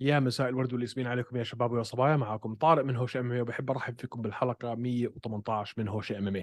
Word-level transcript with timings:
يا 0.00 0.20
مساء 0.20 0.48
الورد 0.48 0.72
والياسمين 0.72 1.06
عليكم 1.06 1.36
يا 1.36 1.42
شباب 1.42 1.72
ويا 1.72 1.82
صبايا 1.82 2.16
معاكم 2.16 2.54
طارق 2.54 2.84
من 2.84 2.96
هوش 2.96 3.16
MMA 3.16 3.40
وبحب 3.40 3.70
أرحب 3.70 4.00
فيكم 4.00 4.22
بالحلقة 4.22 4.74
118 4.74 5.74
من 5.78 5.88
هوش 5.88 6.12
MMA 6.12 6.42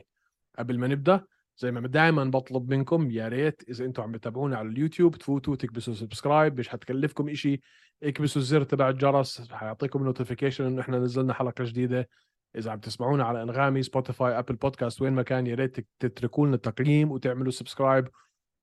قبل 0.60 0.80
ما 0.80 0.88
نبدأ 0.88 1.26
زي 1.58 1.72
ما 1.72 1.88
دائما 1.88 2.24
بطلب 2.24 2.70
منكم 2.70 3.12
يا 3.12 3.28
ريت 3.28 3.64
إذا 3.70 3.86
أنتم 3.86 4.04
عم 4.04 4.12
بتابعونا 4.12 4.58
على 4.58 4.68
اليوتيوب 4.68 5.16
تفوتوا 5.16 5.56
تكبسوا 5.56 5.94
subscribe 5.94 6.60
مش 6.60 6.70
حتكلفكم 6.70 7.30
إشي 7.30 7.62
اكبسوا 8.04 8.42
الزر 8.42 8.64
تبع 8.64 8.90
الجرس 8.90 9.52
حيعطيكم 9.52 10.04
notification 10.04 10.66
إنه 10.66 10.82
إحنا 10.82 11.00
نزلنا 11.00 11.34
حلقة 11.34 11.64
جديدة. 11.64 12.10
إذا 12.56 12.72
عم 12.72 12.80
تسمعونا 12.80 13.24
على 13.24 13.44
أنغامي 13.44 13.84
Spotify 13.84 14.40
Apple 14.40 14.56
Podcast 14.56 15.02
وين 15.02 15.14
ما 15.14 15.22
كان 15.22 15.48
يا 15.48 15.56
ريت 15.56 15.88
تتركوا 16.00 16.48
لنا 16.48 16.58
تقييم 16.58 17.12
وتعملوا 17.12 17.52
subscribe 17.52 18.08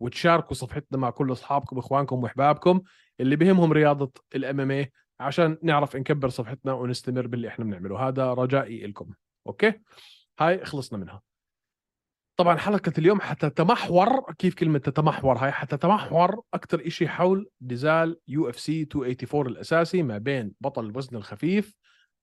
وتشاركوا 0.02 0.54
صفحتنا 0.54 0.98
مع 0.98 1.10
كل 1.10 1.32
أصحابكم 1.32 1.76
واخوانكم 1.76 2.22
وأحبابكم 2.22 2.82
اللي 3.20 3.36
بهمهم 3.36 3.72
رياضة 3.72 4.12
ال 4.34 4.60
MMA 4.60 4.86
عشان 5.20 5.58
نعرف 5.62 5.96
نكبر 5.96 6.28
صفحتنا 6.28 6.72
ونستمر 6.72 7.26
باللي 7.26 7.48
إحنا 7.48 7.64
بنعمله. 7.64 8.08
هذا 8.08 8.34
رجائي 8.34 8.86
لكم 8.86 9.14
okay؟ 9.46 9.72
هاي 10.40 10.64
خلصنا 10.64 10.98
منها. 10.98 11.22
طبعا 12.36 12.56
حلقة 12.56 12.92
اليوم 12.98 13.20
حتتمحور 13.20 14.32
كيف 14.38 14.54
كلمة 14.54 14.78
تتمحور 14.78 15.36
هاي؟ 15.36 15.52
حتتمحور 15.52 16.42
أكثر 16.54 16.86
إشي 16.86 17.08
حول 17.08 17.50
نزال 17.62 18.20
UFC 18.28 18.80
284 18.94 19.46
الأساسي 19.46 20.02
ما 20.02 20.18
بين 20.18 20.52
بطل 20.60 20.86
الوزن 20.86 21.16
الخفيف 21.16 21.74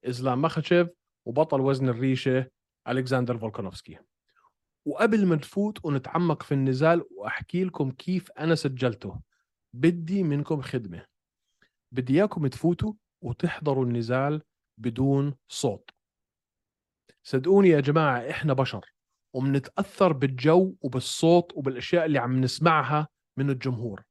إسلام 0.05 0.41
مخاتشيف 0.41 0.89
وبطل 1.25 1.61
وزن 1.61 1.89
الريشة 1.89 2.45
ألكسندر 2.87 3.37
فولكانوفسكي. 3.37 4.08
وقبل 4.85 5.25
ما 5.25 5.35
نفوت 5.35 5.85
ونتعمق 5.85 6.43
في 6.43 6.53
النزال 6.53 7.03
وأحكي 7.17 7.63
لكم 7.63 7.91
كيف 7.91 8.31
أنا 8.31 8.55
سجلته 8.55 9.19
بدي 9.73 10.23
منكم 10.23 10.61
خدمة. 10.61 11.05
بدي 11.91 12.13
إياكم 12.13 12.47
تفوتوا 12.47 12.93
وتحضروا 13.21 13.85
النزال 13.85 14.41
بدون 14.77 15.35
صوت. 15.47 15.89
صدقوني 17.23 17.69
يا 17.69 17.79
جماعة 17.79 18.29
إحنا 18.29 18.53
بشر 18.53 18.93
ومنتأثر 19.33 20.13
بالجو 20.13 20.75
وبالصوت 20.81 21.51
وبالأشياء 21.55 22.05
اللي 22.05 22.19
عم 22.19 22.41
نسمعها 22.41 23.07
من 23.37 23.49
الجمهور. 23.49 24.03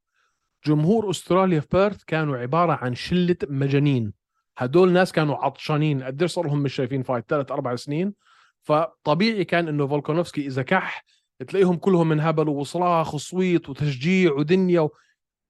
جمهور 0.67 1.11
أستراليا 1.11 1.61
في 1.61 1.69
بيرث 1.73 2.05
كانوا 2.05 2.37
عبارة 2.37 2.73
عن 2.73 2.95
شلة 2.95 3.37
مجانين. 3.49 4.13
هدول 4.59 4.93
ناس 4.93 5.13
كانوا 5.13 5.37
عطشانين. 5.37 6.03
قد 6.03 6.25
صار 6.25 6.47
لهم 6.47 6.63
مش 6.63 6.75
شايفين 6.75 7.03
فايت؟ 7.03 7.25
ثلاث 7.29 7.53
أربع 7.53 7.77
سنين. 7.77 8.15
فطبيعي 8.63 9.45
كان 9.45 9.69
إنه 9.69 9.87
فولكانوفسكي 9.87 10.47
إذا 10.47 10.63
كح 10.63 11.05
تلاقيهم 11.47 11.77
كلهم 11.77 12.13
انهبلوا 12.13 12.61
وصراخ 12.61 13.15
وصويت 13.15 13.69
وتشجيع 13.69 14.33
ودنيا 14.33 14.81
و... 14.81 14.91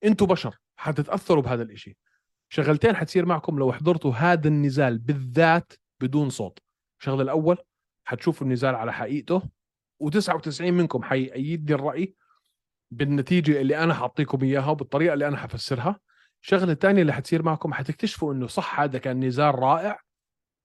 إنتوا 0.05 0.27
بشر 0.27 0.57
حتتأثروا 0.77 1.43
بهذا 1.43 1.63
الإشي. 1.63 1.97
شغلتين 2.49 2.97
حتصير 2.97 3.27
معكم 3.27 3.59
لو 3.59 3.73
حضرتوا 3.73 4.13
هذا 4.13 4.49
النزال 4.49 4.99
بالذات 4.99 5.73
بدون 6.01 6.31
صوت. 6.31 6.59
الشغله 7.01 7.23
الأول 7.23 7.59
حتشوفوا 8.05 8.47
النزال 8.47 8.75
على 8.75 8.93
حقيقته 8.93 9.43
و99 10.05 10.61
منكم 10.61 11.03
حيأيدني 11.03 11.75
الرأي 11.75 12.15
بالنتيجة 12.91 13.61
اللي 13.61 13.77
أنا 13.77 13.95
حاعطيكم 13.95 14.45
إياها 14.45 14.71
وبالطريقة 14.71 15.15
اللي 15.15 15.29
أنا 15.29 15.37
حفسرها. 15.37 16.01
الشغله 16.43 16.73
الثانية 16.73 17.03
اللي 17.03 17.13
حتصير 17.13 17.43
معكم 17.43 17.73
حتكتشفوا 17.73 18.35
إنه 18.35 18.47
صح 18.47 18.81
هذا 18.81 18.99
كان 18.99 19.25
نزال 19.25 19.55
رائع. 19.55 20.01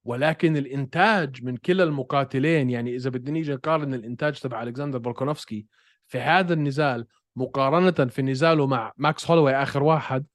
ولكن 0.05 0.57
الإنتاج 0.57 1.43
من 1.43 1.57
كلا 1.57 1.83
المقاتلين 1.83 2.69
يعني 2.69 2.95
إذا 2.95 3.09
بدنا 3.09 3.31
نيجي 3.31 3.53
نقارن 3.53 3.93
الإنتاج 3.93 4.39
تبع 4.39 4.63
ألكسندر 4.63 4.99
بولكونوفسكي 4.99 5.65
في 6.07 6.19
هذا 6.19 6.53
النزال 6.53 7.07
مقارنة 7.35 8.09
في 8.09 8.21
نزاله 8.21 8.67
مع 8.67 8.93
ماكس 8.97 9.31
هولوي 9.31 9.55
آخر 9.55 9.83
واحد 9.83 10.25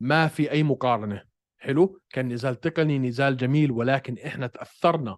ما 0.00 0.26
في 0.28 0.50
أي 0.50 0.62
مقارنة. 0.62 1.22
حلو؟ 1.58 2.00
كان 2.10 2.28
نزال 2.32 2.60
تقني 2.60 2.98
نزال 2.98 3.36
جميل 3.36 3.72
ولكن 3.72 4.18
إحنا 4.26 4.46
تأثرنا. 4.46 5.16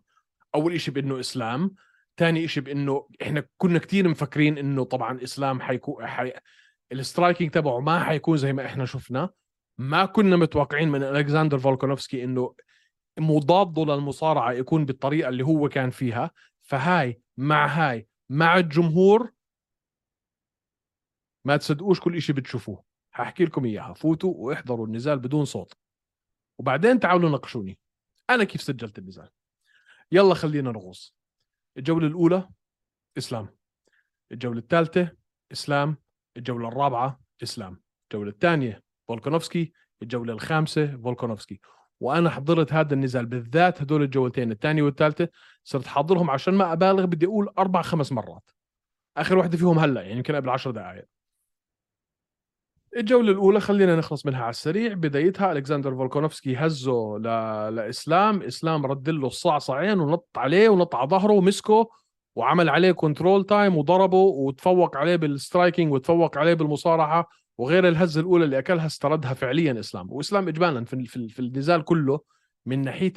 أول 0.55 0.81
شيء 0.81 0.95
بإنه 0.95 1.21
إسلام 1.21 1.75
ثاني 2.17 2.49
شيء 2.49 2.63
بإنه 2.63 3.09
إحنا 3.23 3.45
كنا 3.57 3.79
كثير 3.79 4.09
مفكرين 4.09 4.59
إنه 4.59 4.85
طبعا 4.85 5.23
إسلام 5.23 5.61
حيكون 5.61 6.07
حي... 6.07 6.33
ال 6.93 6.99
striking 6.99 7.51
تبعه 7.51 7.81
ما 7.81 8.05
حيكون 8.05 8.37
زي 8.37 8.53
ما 8.53 8.67
إحنا 8.67 8.85
شفنا. 8.85 9.31
ما 9.79 10.05
كنا 10.05 10.37
متوقعين 10.37 10.89
من 10.89 11.03
ألكسندر 11.03 11.59
فولكانوفسكي 11.59 12.25
إنه 12.25 12.55
مضاده 13.19 13.85
للمصارعة 13.85 14.53
يكون 14.53 14.85
بالطريقة 14.85 15.29
اللي 15.29 15.45
هو 15.45 15.69
كان 15.69 15.91
فيها. 15.91 16.31
فهاي 16.63 17.23
مع 17.37 17.67
هاي 17.67 18.09
مع 18.31 18.57
الجمهور 18.57 19.33
ما 21.45 21.57
تصدقوش 21.57 22.01
كل 22.01 22.23
شيء 22.23 22.35
بتشوفوه. 22.37 22.85
حاحكي 23.11 23.45
لكم 23.45 23.65
إياها. 23.65 23.95
فوتوا 23.95 24.35
واحضروا 24.37 24.87
النزال 24.87 25.19
بدون 25.19 25.45
صوت. 25.45 25.75
وبعدين 26.59 27.01
تعالوا 27.01 27.31
ناقشوني 27.31 27.79
أنا 28.31 28.45
كيف 28.45 28.63
سجلت 28.63 28.99
النزال؟ 28.99 29.31
يلا 30.13 30.35
خلينا 30.35 30.71
نغوص. 30.73 31.15
الجولة 31.77 32.07
الأولى 32.07 32.49
إسلام. 33.19 33.57
الجولة 34.33 34.59
الثالثة 34.59 35.11
إسلام. 35.53 35.97
الجولة 36.37 36.69
الرابعة 36.69 37.21
إسلام. 37.43 37.81
الجولة 38.05 38.31
الثانية 38.31 38.83
فولكانوفسكي. 39.09 39.73
الجولة 40.03 40.33
الخامسة 40.33 40.97
فولكانوفسكي. 40.97 41.61
وأنا 42.01 42.31
حضرت 42.31 42.73
هذا 42.73 42.95
النزال 42.95 43.27
بالذات 43.27 43.83
هدول 43.83 44.03
الجولتين 44.03 44.53
الثانية 44.53 44.83
والثالثة 44.83 45.29
صرت 45.65 45.87
حاضرهم 45.87 46.31
عشان 46.31 46.55
ما 46.55 46.73
أبالغ 46.73 47.05
بدي 47.05 47.27
أقول 47.27 47.49
أربع 47.59 47.83
خمس 47.83 48.13
مرات. 48.13 48.51
آخر 49.17 49.39
واحدة 49.39 49.57
فيهم 49.59 49.79
هلأ 49.79 50.03
يعني 50.03 50.17
يمكن 50.17 50.37
قبل 50.37 50.49
10 50.49 50.71
دقائق 50.71 51.05
الجولة 52.97 53.31
الأولى 53.33 53.61
خلينا 53.61 53.97
نخلص 53.97 54.27
منها 54.27 54.43
على 54.43 54.51
السريع 54.51 54.95
بدايتها 54.95 55.53
ألكسندر 55.53 55.95
فولكونوفسكي 55.95 56.57
هزه 56.57 57.19
ل... 57.19 57.23
لإسلام 57.75 58.43
إسلام 58.43 58.87
رد 58.87 59.11
له 59.11 59.27
الصعصعين 59.27 60.01
ونط 60.01 60.29
عليه 60.37 60.69
ونط 60.69 60.95
على 60.95 61.09
ظهره 61.09 61.33
ومسكه 61.33 61.89
وعمل 62.37 62.69
عليه 62.69 62.93
control 62.93 63.45
time 63.45 63.77
وضربه 63.77 64.17
وتفوق 64.17 64.97
عليه 64.97 65.17
بال 65.17 65.32
striking 65.32 65.93
وتفوق 65.93 66.39
عليه 66.39 66.55
بالمصارعة 66.55 67.29
وغير 67.59 67.89
الهزة 67.89 68.21
الأولى 68.21 68.45
اللي 68.45 68.59
أكلها 68.59 68.87
استردها 68.87 69.35
فعليا 69.35 69.81
إسلام. 69.81 70.13
وإسلام 70.13 70.49
إجمالا 70.49 70.85
في, 70.85 71.29
في, 71.29 71.39
النزال 71.39 71.85
كله 71.85 72.21
من 72.67 72.83
ناحية 72.83 73.13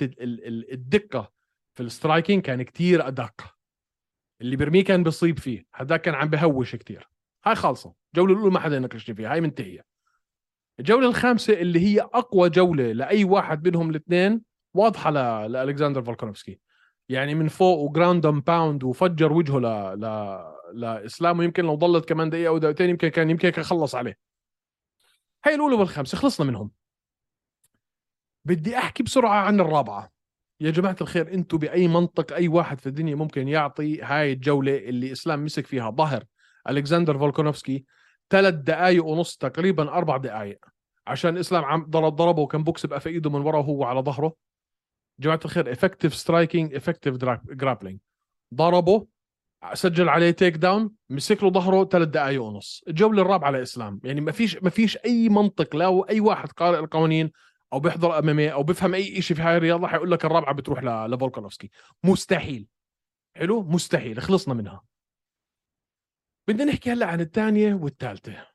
الدقة 0.72 1.32
في 1.74 1.84
ال 1.84 1.90
striking 1.90 2.42
كان 2.42 2.62
كتير 2.62 3.08
أدق. 3.08 3.56
اللي 4.42 4.56
برميه 4.56 4.84
كان 4.84 5.04
بيصيب 5.04 5.40
فيه. 5.40 5.66
هذاك 5.76 6.02
كان 6.02 6.16
عم 6.16 6.28
بهوش 6.28 6.76
كتير. 6.76 7.10
هاي 7.46 7.56
خالصة. 7.56 7.94
الجولة 8.14 8.34
الأولى 8.34 8.52
ما 8.52 8.60
حدا 8.60 8.76
يناقشني 8.76 9.16
فيها. 9.16 9.32
هاي 9.34 9.42
منتهية. 9.42 9.86
الجولة 10.80 11.08
الخامسة 11.08 11.54
اللي 11.54 11.80
هي 11.80 12.02
أقوى 12.02 12.50
جولة 12.50 12.92
لأي 12.92 13.24
واحد 13.24 13.68
منهم 13.68 13.90
الاثنين 13.90 14.42
واضحة 14.74 15.12
ل... 15.12 15.14
لألكسندر 15.52 16.04
فولكانوفسكي. 16.04 16.60
يعني 17.10 17.36
من 17.36 17.48
فوق 17.48 17.80
و 17.80 17.86
ground 17.86 18.28
pound 18.28 18.84
وفجر 18.84 19.34
وجهه 19.34 19.60
ل... 19.60 19.66
ل... 20.00 20.38
لاسلام 20.74 21.40
ويمكن 21.40 21.66
لو 21.66 21.76
ضلت 21.76 22.10
كمان 22.10 22.30
دقيقة 22.30 22.48
أو 22.48 22.58
دقيقتين 22.58 22.90
يمكن 22.90 23.08
كان 23.08 23.30
يمكن 23.30 23.50
كان 23.50 23.64
خلص 23.64 23.96
عليه. 23.96 24.31
هاي 25.46 25.56
الأولى 25.56 25.76
والخامسة 25.76 26.18
خلصنا 26.18 26.48
منهم. 26.48 26.72
بدي 28.46 28.78
أحكي 28.78 29.04
بسرعة 29.04 29.40
عن 29.40 29.60
الرابعة. 29.60 30.12
يا 30.60 30.72
جماعة 30.72 30.96
الخير 31.02 31.34
أنتم 31.34 31.58
بأي 31.58 31.88
منطق 31.88 32.34
أي 32.34 32.48
واحد 32.48 32.80
في 32.80 32.88
الدنيا 32.88 33.16
ممكن 33.16 33.48
يعطي 33.48 34.02
هاي 34.02 34.34
الجولة 34.34 34.78
اللي 34.78 35.12
إسلام 35.12 35.46
مسك 35.46 35.68
فيها. 35.68 35.90
ظهر 35.90 36.24
ألكسندر 36.70 37.18
فولكونوفسكي 37.18 37.86
ثلاث 38.30 38.54
دقائق 38.54 39.06
ونص 39.06 39.38
تقريبا 39.38 39.90
أربع 39.90 40.18
دقائق 40.18 40.66
عشان 41.08 41.38
إسلام 41.38 41.66
عم 41.66 41.86
ضرب 41.90 42.16
ضربه 42.16 42.42
وكان 42.42 42.64
بوكس 42.64 42.86
بقى 42.86 43.00
في 43.00 43.10
إيده 43.10 43.30
من 43.30 43.42
ورا 43.42 43.58
وهو 43.58 43.84
على 43.84 44.00
ظهره. 44.00 44.36
جماعة 45.20 45.40
الخير 45.46 45.72
effective 45.72 46.16
striking 46.16 46.76
effective 46.76 47.16
grappling 47.46 48.00
ضربه 48.54 49.08
سجل 49.74 50.10
عليه 50.10 50.32
takedown 50.32 50.92
مسك 51.10 51.44
له 51.44 51.50
ظهره 51.50 51.86
ثلاث 51.86 52.08
دقائق 52.08 52.44
ونص. 52.44 52.84
الجوله 52.88 53.22
الرابعة 53.22 53.50
لإسلام. 53.52 54.02
يعني 54.04 54.22
ما 54.22 54.32
فيش 54.32 54.58
ما 54.58 54.70
فيش 54.70 54.98
أي 54.98 55.30
منطق 55.30 55.76
لا 55.76 56.10
أي 56.10 56.20
واحد 56.20 56.52
قارئ 56.52 56.80
القوانين 56.80 57.32
أو 57.74 57.80
بيحضر 57.80 58.20
MMA 58.20 58.54
أو 58.54 58.64
بيفهم 58.64 58.94
أي 58.94 59.22
شيء 59.22 59.38
في 59.38 59.44
هاي 59.44 59.58
الرياضه 59.58 59.88
حيقول 59.88 60.12
لك 60.12 60.26
الرابعة 60.26 60.56
بتروح 60.56 60.84
لفولكانوفسكي. 60.84 61.70
مستحيل. 62.04 62.68
حلو؟ 63.36 63.64
مستحيل. 63.64 64.22
خلصنا 64.22 64.54
منها. 64.54 64.84
بدنا 66.48 66.66
نحكي 66.66 66.92
هلأ 66.92 67.06
عن 67.06 67.22
الثانية 67.22 67.74
والثالثة. 67.74 68.48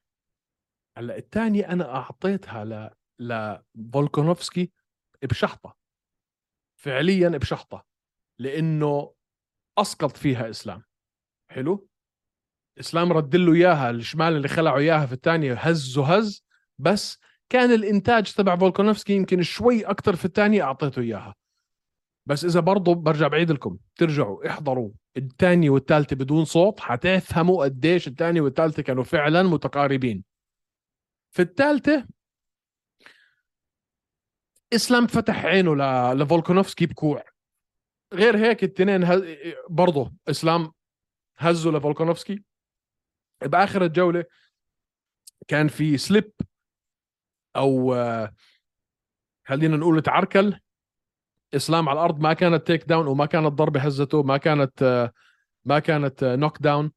هلأ 0.96 1.16
الثانية 1.16 1.72
أنا 1.72 1.96
أعطيتها 1.96 2.64
ل 2.64 2.90
لفولكونوفسكي 3.18 4.72
بشحطة. 5.22 5.76
فعليا 6.76 7.28
بشحطة. 7.28 7.84
لأنه 8.38 9.14
أسقط 9.78 10.16
فيها 10.16 10.50
إسلام. 10.50 10.82
حلو. 11.48 11.88
إسلام 12.80 13.12
رد 13.12 13.36
له 13.36 13.54
إياها 13.54 13.90
الشمال 13.90 14.36
اللي 14.36 14.48
خلعه 14.48 14.78
إياها 14.78 15.06
في 15.06 15.12
الثانية 15.12 15.54
هز 15.54 15.98
وهز 15.98 16.44
بس 16.78 17.18
كان 17.48 17.70
الإنتاج 17.70 18.32
تبع 18.32 18.56
فولكونوفسكي 18.56 19.12
يمكن 19.12 19.42
شوي 19.42 19.84
أكثر 19.84 20.16
في 20.16 20.24
الثانية 20.24 20.62
أعطيته 20.62 21.00
إياها. 21.00 21.34
بس 22.26 22.44
إذا 22.44 22.60
برضه 22.60 22.94
برجع 22.94 23.28
بعيد 23.28 23.50
لكم 23.50 23.78
ترجعوا 23.96 24.48
احضروا 24.48 24.90
الثانية 25.16 25.70
والثالثة 25.70 26.16
بدون 26.16 26.44
صوت 26.44 26.80
حتفهموا 26.80 27.64
قديش 27.64 28.08
الثانية 28.08 28.40
والثالثة 28.40 28.82
كانوا 28.82 29.04
فعلا 29.04 29.42
متقاربين. 29.42 30.24
في 31.30 31.42
الثالثة 31.42 32.06
إسلام 34.72 35.06
فتح 35.06 35.44
عينه. 35.44 35.74
لفولكونوفسكي 36.12 36.86
بكوع. 36.86 37.24
غير 38.14 38.36
هيك 38.36 38.64
الاثنين 38.64 39.04
هز... 39.04 39.22
برضه 39.70 40.12
إسلام 40.28 40.72
هزوا 41.38 41.72
لفولكونوفسكي 41.72 42.42
بآخر 43.42 43.84
الجولة 43.84 44.24
كان 45.48 45.68
في 45.68 45.98
سليب 45.98 46.32
أو 47.56 47.94
خلينا 49.46 49.76
نقول 49.76 50.02
تعركل. 50.02 50.60
إسلام 51.54 51.88
على 51.88 51.98
الأرض 51.98 52.20
ما 52.20 52.32
كانت 52.32 52.66
takedown 52.66 53.06
وما 53.06 53.26
كانت 53.26 53.46
ضربة 53.46 53.80
هزته 53.80 54.22
ما 54.22 54.36
كانت 54.36 55.12
ما 55.64 55.78
كانت 55.78 56.24
knockdown 56.24 56.92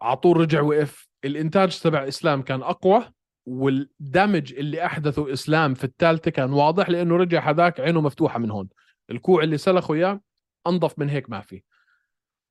على 0.00 0.16
طول 0.16 0.36
رجع 0.36 0.60
وقف. 0.60 1.08
الإنتاج 1.24 1.80
تبع 1.80 2.08
إسلام 2.08 2.42
كان 2.42 2.62
أقوى 2.62 3.12
وال 3.46 3.72
damage 3.72 4.52
اللي 4.52 4.86
أحدثه 4.86 5.32
إسلام 5.32 5.74
في 5.74 5.84
الثالثة 5.84 6.30
كان 6.30 6.52
واضح 6.52 6.88
لأنه 6.90 7.16
رجع 7.16 7.50
هذاك 7.50 7.80
عينه 7.80 8.00
مفتوحة 8.00 8.38
من 8.38 8.50
هون. 8.50 8.68
الكوع 9.10 9.42
اللي 9.42 9.58
سلخه 9.58 9.94
إياه 9.94 10.20
انظف 10.66 10.98
من 10.98 11.08
هيك 11.08 11.30
ما 11.30 11.40
في. 11.40 11.62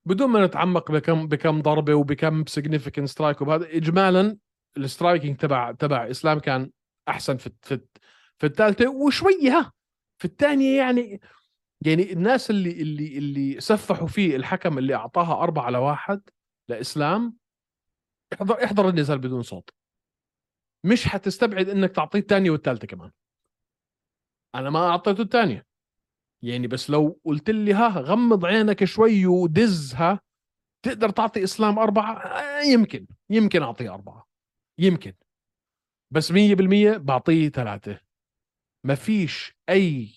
بدون 0.06 0.30
ما 0.30 0.46
نتعمق 0.46 0.92
بكم 0.92 1.28
بكم 1.28 1.62
ضربة 1.62 1.94
وبكم 1.94 2.46
significant 2.46 3.08
strike 3.08 3.42
وبهذا 3.42 3.66
اجمالا 3.76 4.38
ال 4.78 4.85
striking 4.85 5.38
تبع 5.38 5.72
تبع 5.72 6.10
إسلام 6.10 6.40
كان 6.40 6.72
أحسن 7.08 7.38
في 7.38 7.52
في 7.62 7.82
في 8.38 8.46
الثالثة 8.46 8.90
وشوية 8.90 9.72
في 10.18 10.26
الثانية 10.26 10.78
يعني 10.78 11.22
يعني 11.86 12.14
الناس 12.14 12.50
اللي 12.50 12.82
اللي 12.82 13.18
اللي 13.18 13.62
سفحوا 13.62 14.08
فيه 14.08 14.36
الحكم 14.36 14.78
اللي 14.78 14.96
أعطاها 14.96 15.44
أربعة 15.44 15.64
على 15.66 15.78
واحد 15.78 16.22
لإسلام 16.70 17.38
احضر 18.34 18.64
احضر 18.64 18.90
النزال 18.90 19.20
بدون 19.20 19.42
صوت. 19.42 19.70
مش 20.84 21.08
حتستبعد 21.08 21.70
إنك 21.70 21.92
تعطيه 21.92 22.20
الثانية 22.20 22.52
والثالثة 22.52 22.88
كمان. 22.88 23.12
أنا 24.56 24.70
ما 24.70 24.80
أعطيته 24.90 25.22
الثانية. 25.22 25.69
يعني 26.42 26.68
بس 26.68 26.90
لو 26.90 27.20
قلت 27.26 27.50
لي 27.50 27.74
ها 27.74 27.88
غمض 27.88 28.46
عينك 28.46 28.84
شوي 28.84 29.26
ودزها 29.26 30.20
تقدر 30.86 31.10
تعطي 31.10 31.44
إسلام 31.44 31.80
أربعة؟ 31.80 32.18
آه، 32.18 32.62
يمكن 32.62 33.08
يمكن 33.30 33.62
أعطيه 33.62 33.94
أربعة. 33.94 34.28
يمكن. 34.78 35.14
بس 36.12 36.32
100% 36.32 36.98
بعطيه 36.98 37.50
ثلاثة. 37.50 38.00
ما 38.84 38.96
فيش 38.96 39.54
أي 39.70 40.10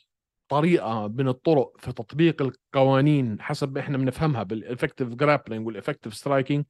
طريقة 0.48 1.08
من 1.08 1.28
الطرق 1.28 1.76
في 1.78 1.92
تطبيق 1.92 2.42
القوانين 2.42 3.40
حسب 3.40 3.78
إحنا 3.78 3.98
بنفهمها 3.98 4.42
بال 4.42 4.54
effective 4.54 5.08
grappling 5.08 5.66
وال 5.66 5.75
effective 5.75 6.14
striking 6.14 6.64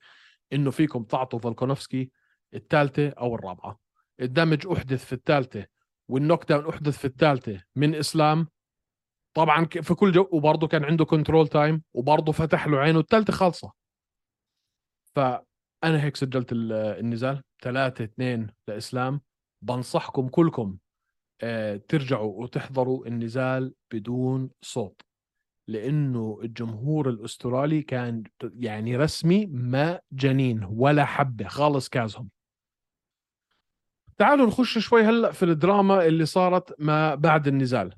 إنه 0.53 0.71
فيكم 0.71 1.05
تعطوا 1.05 1.39
فولكونوفسكي 1.39 2.11
الثالثة 2.55 3.09
أو 3.09 3.35
الرابعة. 3.35 3.79
ال 4.21 4.27
damage 4.27 4.67
أحدث 4.67 5.05
في 5.05 5.13
الثالثة 5.13 5.67
وال 6.09 6.49
knockdown 6.49 6.69
أحدث 6.69 6.99
في 6.99 7.05
الثالثة 7.05 7.63
من 7.77 7.95
إسلام 7.95 8.49
طبعا 9.35 9.65
في 9.65 9.95
كل 9.95 10.13
جو 10.13 10.29
وبرضه 10.33 10.69
كان 10.69 10.85
عنده 10.85 11.05
control 11.05 11.49
time 11.49 11.83
وبرضه 11.95 12.33
فتح 12.33 12.67
له 12.67 12.79
عينه 12.79 13.01
الثالثه 13.01 13.33
خالصة. 13.33 13.73
فأنا 15.17 16.05
هيك 16.05 16.17
سجلت 16.17 16.49
النزال. 16.53 17.43
3 17.63 18.05
2 18.05 18.51
لإسلام. 18.69 19.21
بنصحكم 19.65 20.29
كلكم 20.29 20.79
آه، 21.43 21.77
ترجعوا 21.77 22.43
وتحضروا 22.43 23.07
النزال 23.07 23.75
بدون 23.93 24.51
صوت 24.63 25.01
لأنه 25.69 26.39
الجمهور 26.43 27.09
الأسترالي 27.09 27.83
كان 27.83 28.25
يعني 28.43 28.97
رسمي 28.97 29.47
ما 29.47 30.01
جنين 30.13 30.65
ولا 30.71 31.05
حبة 31.05 31.49
خالص 31.49 31.89
كازهم. 31.89 32.31
تعالوا 34.19 34.47
نخش 34.47 34.79
شوي 34.79 35.03
هلأ 35.03 35.33
في 35.33 35.43
الدراما 35.43 36.07
اللي 36.07 36.27
صارت 36.27 36.81
ما 36.81 37.15
بعد 37.15 37.49
النزال. 37.49 37.95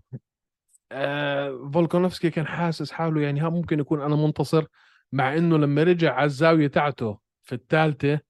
آه 0.92 1.70
فولكونوفسكي 1.74 2.30
كان 2.30 2.46
حاسس 2.46 2.92
حاله 2.92 3.20
يعني 3.20 3.40
ها 3.40 3.48
ممكن 3.48 3.80
يكون 3.80 4.00
أنا 4.00 4.16
منتصر 4.16 4.66
مع 5.12 5.36
إنه 5.36 5.58
لما 5.58 5.82
رجع 5.82 6.14
على 6.14 6.26
الزاوية 6.26 6.66
تاعته 6.66 7.18
في 7.42 7.54
الثالثه 7.54 8.20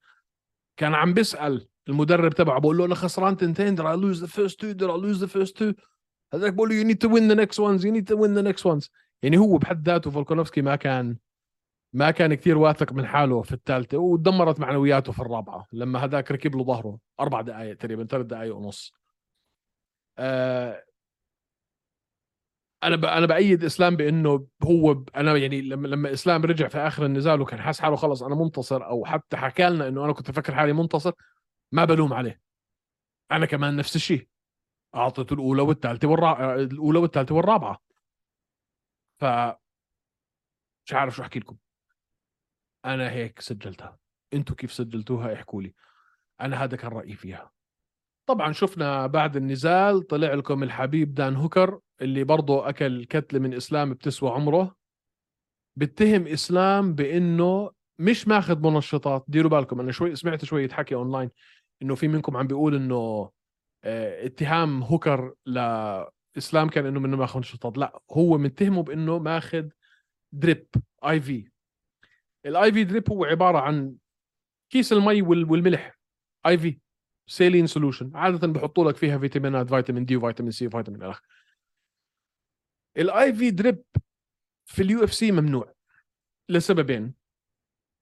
كان 0.77 0.95
عم 0.95 1.15
بيسأل 1.15 1.69
المدرب 1.89 2.33
تبعه 2.33 2.61
بقول 2.61 2.79
له 2.79 2.85
أنا 2.85 2.95
خسران 2.95 3.37
تنتين 3.37 3.77
lose 3.77 4.19
the 4.21 4.29
first 4.29 4.59
two? 4.61 4.73
در 4.73 4.99
I 4.99 5.01
lose 5.01 5.21
the 5.21 5.29
first 5.29 5.53
two 5.59 5.75
هذاك 6.35 6.53
بقول 6.53 6.69
له 6.69 6.83
you 6.83 6.87
need 6.87 6.99
to 6.99 7.09
win 7.09 7.29
the 7.29 7.37
next 7.37 7.59
ones 7.59 7.85
you 7.85 7.93
need 7.93 8.07
to 8.07 8.17
win 8.17 8.35
the 8.35 8.43
next 8.43 8.65
ones. 8.65 8.91
يعني 9.23 9.39
هو 9.39 9.59
بحد 9.59 9.89
ذاته 9.89 10.11
فولكونوفسكي 10.11 10.63
ما 10.63 10.77
كان 10.77 11.17
ما 11.93 12.11
كان 12.11 12.35
كثير 12.35 12.59
واثق 12.59 12.93
من 12.93 13.07
حاله 13.07 13.43
في 13.43 13.53
الثالثه 13.53 13.99
ودمرت 13.99 14.61
معنوياته 14.61 15.13
في 15.13 15.21
الرابعة 15.21 15.67
لما 15.73 16.05
هذاك 16.05 16.31
ركب 16.31 16.57
له 16.57 16.65
ظهره 16.65 16.99
أربع 17.21 17.41
دقائق 17.41 17.77
تقريبا 17.77 18.05
ثلاث 18.05 18.27
دقائق 18.27 18.57
ونص. 18.57 18.93
آه 20.19 20.85
أنا 22.85 23.19
أنا 23.19 23.27
بأيد 23.27 23.65
إسلام 23.65 23.97
بإنه 23.97 24.49
هو. 24.65 25.05
أنا 25.17 25.37
يعني 25.37 25.63
لما 25.63 25.89
لما 25.89 26.13
إسلام 26.13 26.43
رجع 26.45 26.69
في 26.69 26.79
آخر 26.79 27.07
النزال 27.07 27.41
وكان 27.41 27.61
حاس 27.61 27.81
حاله 27.81 27.97
خلص 27.97 28.23
أنا 28.23 28.35
منتصر 28.35 28.87
أو 28.87 29.05
حتى 29.05 29.37
حكى 29.37 29.69
لنا 29.69 29.89
إنه 29.89 30.05
أنا 30.05 30.13
كنت 30.13 30.29
أفكر 30.29 30.55
حالي 30.55 30.73
منتصر 30.73 31.13
ما 31.73 31.85
بلوم 31.85 32.13
عليه. 32.13 32.41
أنا 33.33 33.47
كمان 33.47 33.77
نفس 33.77 33.97
الشيء. 33.97 34.29
اعطيته 34.95 35.35
الأولى 35.35 35.63
والثالثة 35.63 36.09
والرابعه 36.09 36.55
الأولى 36.55 36.99
والثالثة 36.99 37.35
والرابعة. 37.35 37.81
ف 39.21 39.25
مش 40.87 40.93
عارف 40.93 41.17
شو 41.17 41.23
أحكي 41.23 41.39
لكم. 41.39 41.57
أنا 42.85 43.11
هيك 43.11 43.41
سجلتها. 43.41 43.99
أنتم 44.35 44.55
كيف 44.55 44.73
سجلتوها؟ 44.73 45.35
احكوا 45.35 45.63
لي. 45.63 45.75
أنا 46.41 46.65
هذا 46.65 46.77
كان 46.77 46.91
رأيي 46.91 47.15
فيها. 47.15 47.54
طبعا 48.27 48.53
شفنا 48.53 49.07
بعد 49.07 49.37
النزال 49.37 50.03
طلع 50.07 50.35
لكم 50.35 50.63
الحبيب 50.63 51.15
دان 51.15 51.37
هوكر 51.37 51.81
اللي 52.01 52.25
برضه 52.25 52.69
أكل 52.69 53.05
كتلة 53.05 53.41
من 53.41 53.55
إسلام 53.55 53.95
بتسوى 53.95 54.31
عمره. 54.31 54.77
بتهم 55.79 56.27
إسلام 56.27 56.95
بإنه 56.95 57.71
مش 57.99 58.29
ماخذ 58.29 58.59
منشطات. 58.59 59.25
ديروا 59.29 59.51
بالكم 59.51 59.81
أنا 59.81 59.93
شوي 59.93 60.17
سمعت 60.17 60.45
شوية 60.45 60.69
حكي 60.69 60.95
أونلاين 60.95 61.31
إنه 61.83 61.95
في 61.95 62.09
منكم 62.09 62.37
عم 62.37 62.47
بيقول 62.47 62.75
إنه 62.75 63.31
آه 63.85 64.27
اتهام 64.27 64.83
هوكر 64.83 65.35
لإسلام 65.47 66.69
كان 66.69 66.87
إنه 66.87 67.01
منه 67.01 67.17
ماخذ 67.17 67.37
منشطات. 67.37 67.79
لا 67.79 68.01
هو 68.13 68.39
متهمه 68.39 68.83
بإنه 68.83 69.19
ماخذ 69.19 69.69
drip 70.33 70.67
IV 71.05 71.49
ال 72.47 72.73
IV 72.73 72.85
drip 72.85 73.11
هو 73.11 73.25
عبارة 73.25 73.59
عن 73.59 73.95
كيس 74.73 74.93
المي 74.93 75.23
والملح 75.23 75.99
IV 76.47 76.79
saline 77.27 77.67
solution 77.67 78.11
عادة 78.15 78.47
بحطوا 78.47 78.91
لك 78.91 78.97
فيها 78.97 79.19
فيتامينات 79.19 79.69
فيتامين 79.69 80.05
D 80.05 80.17
وفيتامين 80.17 80.51
C 80.53 80.67
وفيتامين 80.67 81.03
الاخ 81.03 81.21
ال 82.97 83.02
IV 83.02 83.13
drip 83.13 83.35
في 83.35 83.51
ال 83.51 84.83
UFC 84.83 85.33
ممنوع 85.33 85.75
لسببين. 86.49 87.15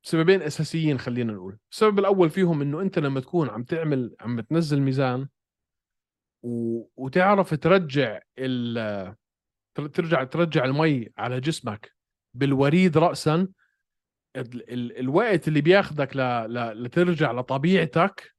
سببين 0.05 0.43
أساسيين 0.43 0.99
خلينا 0.99 1.33
نقول. 1.33 1.59
السبب 1.73 1.99
الأول 1.99 2.31
فيهم 2.31 2.63
إنه 2.63 2.81
أنت 2.81 2.99
لما 2.99 3.21
تكون 3.21 3.49
عم 3.51 3.63
تعمل 3.65 4.17
عم 4.21 4.41
تنزل 4.41 4.81
ميزان 4.81 5.29
و... 6.43 6.83
وتعرف 6.97 7.55
ترجع 7.55 8.21
ال... 8.39 9.15
ترجع 9.75 10.25
ترجع 10.25 10.65
المي 10.65 11.13
على 11.19 11.41
جسمك 11.41 11.93
بالوريد 12.35 12.99
راسا 12.99 13.35
ال... 14.37 14.73
ال... 14.73 14.99
الوقت 14.99 15.49
اللي 15.49 15.61
بياخذك 15.61 16.17
ل... 16.17 16.21
ل... 16.21 16.85
لترجع 16.85 17.33
لطبيعتك 17.33 18.35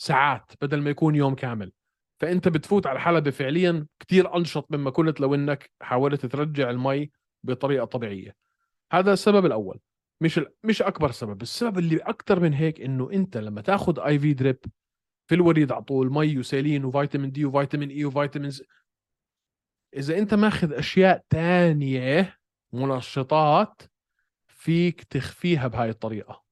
ساعات 0.00 0.52
بدل 0.62 0.82
ما 0.82 0.90
يكون 0.90 1.14
يوم 1.14 1.34
كامل. 1.34 1.72
فأنت 2.20 2.48
بتفوت 2.48 2.86
على 2.86 2.96
الحلبة 2.96 3.30
فعليا 3.30 3.86
كثير 4.00 4.36
أنشط 4.36 4.66
مما 4.70 4.90
كنت 4.90 5.20
لو 5.20 5.34
إنك 5.34 5.70
حاولت 5.80 6.26
ترجع 6.26 6.70
المي 6.70 7.10
بطريقة 7.44 7.84
طبيعية. 7.84 8.36
هذا 8.92 9.12
السبب 9.12 9.46
الأول. 9.46 9.80
مش 10.20 10.40
مش 10.64 10.82
أكبر 10.82 11.10
سبب. 11.10 11.42
السبب 11.42 11.78
اللي 11.78 11.96
أكثر 11.96 12.40
من 12.40 12.54
هيك 12.54 12.80
إنه 12.80 13.10
أنت 13.12 13.36
لما 13.36 13.60
تاخذ 13.60 14.00
IV 14.00 14.32
drip 14.32 14.58
في 15.28 15.34
الوريد 15.34 15.72
على 15.72 15.82
طول 15.82 16.12
مي 16.12 16.38
و 16.38 16.45
saline 16.45 16.84
وفيتامين 16.84 17.30
D 17.32 17.44
وفيتامين 17.44 17.90
E 17.90 18.04
وفيتامين 18.04 18.50
ز... 18.50 18.62
إذا 19.96 20.18
أنت 20.18 20.34
ماخذ 20.34 20.72
أشياء 20.72 21.24
تانية 21.30 22.38
منشطات 22.72 23.82
فيك 24.48 25.02
تخفيها 25.04 25.68
بهاي 25.68 25.90
الطريقة. 25.90 26.47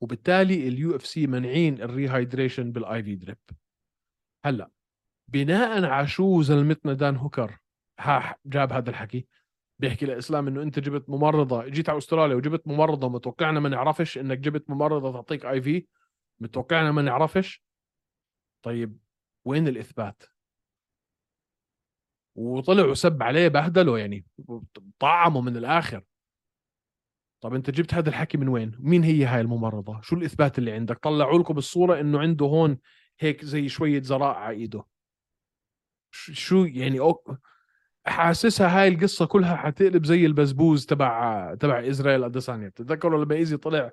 وبالتالي 0.00 0.68
ال 0.68 0.96
UFC 0.96 1.26
منعين 1.26 1.82
ال 1.82 1.89
rehydration 1.89 2.72
بال 2.72 3.02
IV 3.02 3.16
drip 3.16 3.38
هلا 4.44 4.70
بناء 5.28 5.84
على 5.84 6.06
شو 6.06 6.42
زلمتنا 6.42 6.92
دان 6.92 7.16
هوكر 7.16 7.58
جاب 8.46 8.72
هذا 8.72 8.90
الحكي 8.90 9.26
بيحكي 9.78 10.06
لإسلام 10.06 10.48
إنه 10.48 10.62
أنت 10.62 10.78
جبت 10.78 11.08
ممرضة 11.08 11.68
جيت 11.68 11.88
على 11.88 11.98
أستراليا 11.98 12.36
وجبت 12.36 12.68
ممرضة 12.68 13.08
متوقعنا 13.08 13.60
ما 13.60 13.68
نعرفش 13.68 14.18
إنك 14.18 14.38
جبت 14.38 14.70
ممرضة 14.70 15.12
تعطيك 15.12 15.46
IV 15.46 15.86
متوقعنا 16.40 16.92
ما 16.92 17.02
نعرفش؟ 17.02 17.64
طيب 18.62 18.98
وين 19.44 19.68
الإثبات؟ 19.68 20.22
وطلع 22.34 22.84
وسب 22.84 23.22
عليه 23.22 23.48
بهدله 23.48 23.98
يعني 23.98 24.24
طعمه 24.98 25.40
من 25.40 25.56
الآخر. 25.56 26.04
طب 27.40 27.54
انت 27.54 27.70
جبت 27.70 27.94
هذا 27.94 28.08
الحكي 28.08 28.38
من 28.38 28.48
وين؟ 28.48 28.72
مين 28.78 29.04
هي 29.04 29.24
هاي 29.24 29.40
الممرضة؟ 29.40 30.00
شو 30.02 30.16
الإثبات 30.16 30.58
اللي 30.58 30.72
عندك؟ 30.72 30.98
طلعوا 30.98 31.38
لكم 31.38 31.58
الصورة 31.58 32.00
إنه 32.00 32.18
عنده 32.18 32.46
هون 32.46 32.78
هيك 33.20 33.44
زي 33.44 33.68
شوية 33.68 34.02
زراعة 34.02 34.34
على 34.34 34.56
إيده. 34.56 34.84
شو 36.12 36.64
يعني 36.64 37.00
أوك 37.00 37.38
حاسسها 38.06 38.80
هاي 38.80 38.88
القصة 38.88 39.26
كلها 39.26 39.56
حتقلب 39.56 40.06
زي 40.06 40.26
البزبوز 40.26 40.86
تبع 40.86 41.54
تبع 41.54 41.88
إسرائيل 41.88 42.24
اديسانيا 42.24 42.68
بتتذكروا 42.68 43.24
لما 43.24 43.34
إيزي 43.34 43.56
طلع 43.56 43.92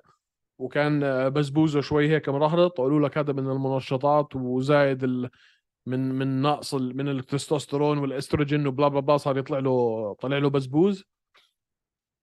وكان 0.58 1.00
بزبوزه 1.30 1.80
شوي 1.80 2.08
هيك 2.08 2.28
مرهرط 2.28 2.78
قالوا 2.78 3.08
لك 3.08 3.18
هذا 3.18 3.32
من 3.32 3.50
المنشطات 3.50 4.36
وزايد 4.36 5.04
ال... 5.04 5.30
من 5.86 6.12
من 6.12 6.42
نقص. 6.42 6.74
من 6.74 7.08
التستوستيرون 7.08 7.98
والإستروجين 7.98 8.66
وبلا 8.66 8.88
بلا 8.88 9.00
بلا 9.00 9.16
صار 9.16 9.38
يطلع 9.38 9.58
له 9.58 10.14
طلع 10.20 10.38
له 10.38 10.50
بزبوز. 10.50 11.04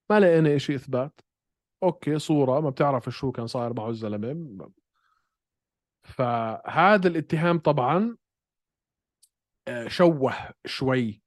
ما 0.09 0.19
لقينا 0.19 0.57
شيء 0.57 0.75
إثبات. 0.75 1.21
أوكي 1.83 2.19
صورة 2.19 2.59
ما 2.59 2.69
بتعرف 2.69 3.09
شو 3.09 3.31
كان 3.31 3.47
صاير 3.47 3.73
معه 3.73 3.89
الزلمة. 3.89 4.71
فهذا 6.03 7.07
الاتهام 7.07 7.59
طبعا 7.59 8.17
آه، 9.67 9.87
شوه 9.87 10.33
شوي 10.65 11.21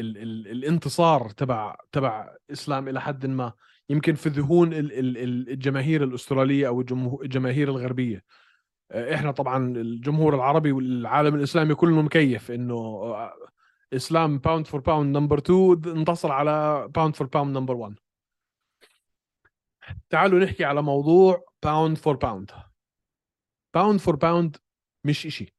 ال 0.00 0.18
ال 0.18 0.48
الانتصار 0.48 1.30
تبع 1.30 1.76
تبع 1.92 2.36
إسلام 2.52 2.88
إلى 2.88 3.00
حد 3.00 3.26
ما. 3.26 3.52
يمكن 3.88 4.14
في 4.14 4.28
ذهون 4.28 4.70
الجماهير 4.72 6.04
الأسترالية 6.04 6.68
أو 6.68 6.80
الجماهير 7.22 7.68
الغربية. 7.68 8.24
آه، 8.90 9.14
إحنا 9.14 9.30
طبعا 9.30 9.76
الجمهور 9.76 10.34
العربي 10.34 10.72
والعالم 10.72 11.34
الإسلامي 11.34 11.74
كله 11.74 12.02
مكيف 12.02 12.50
إنه 12.50 12.74
آه، 12.74 13.32
إسلام 13.92 14.38
pound 14.38 14.66
for 14.66 14.80
pound 14.80 15.16
number 15.16 15.38
2 15.38 15.96
انتصر 15.96 16.32
على 16.32 16.88
pound 16.94 17.16
for 17.16 17.26
pound 17.26 17.56
number 17.58 17.76
1 17.76 17.94
تعالوا 20.10 20.38
نحكي 20.44 20.64
على 20.64 20.82
موضوع 20.82 21.44
pound 21.62 21.98
for 21.98 22.16
pound 22.16 22.50
pound 23.74 24.00
for 24.00 24.16
pound 24.16 24.56
مش 25.04 25.26
إشي. 25.26 25.54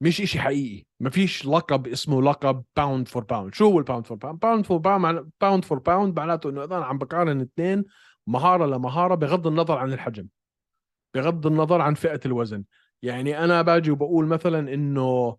مش 0.00 0.20
إشي 0.20 0.40
حقيقي. 0.40 0.86
ما 1.00 1.10
فيش 1.10 1.46
لقب 1.46 1.86
اسمه 1.88 2.22
لقب 2.22 2.64
pound 2.76 3.08
for 3.08 3.24
pound 3.24 3.54
شو 3.54 3.64
هو 3.64 3.78
ال 3.78 3.83
pound 3.83 4.06
for 4.06 4.16
pound 4.16 4.40
pound 4.40 4.66
for 4.66 4.78
pound 4.78 5.30
pound 5.40 5.64
for 5.64 5.78
pound 5.78 6.18
معناته 6.18 6.50
إنه 6.50 6.64
إذا 6.64 6.76
أنا 6.76 6.84
عم 6.84 6.98
بقارن 6.98 7.40
اثنين 7.40 7.84
مهارة 8.26 8.66
لمهارة 8.66 9.14
بغض 9.14 9.46
النظر 9.46 9.78
عن 9.78 9.92
الحجم. 9.92 10.28
بغض 11.14 11.46
النظر 11.46 11.80
عن 11.80 11.94
فئة 11.94 12.20
الوزن. 12.26 12.64
يعني 13.02 13.44
أنا 13.44 13.62
باجي 13.62 13.90
وبقول 13.90 14.26
مثلا 14.26 14.74
إنه 14.74 15.36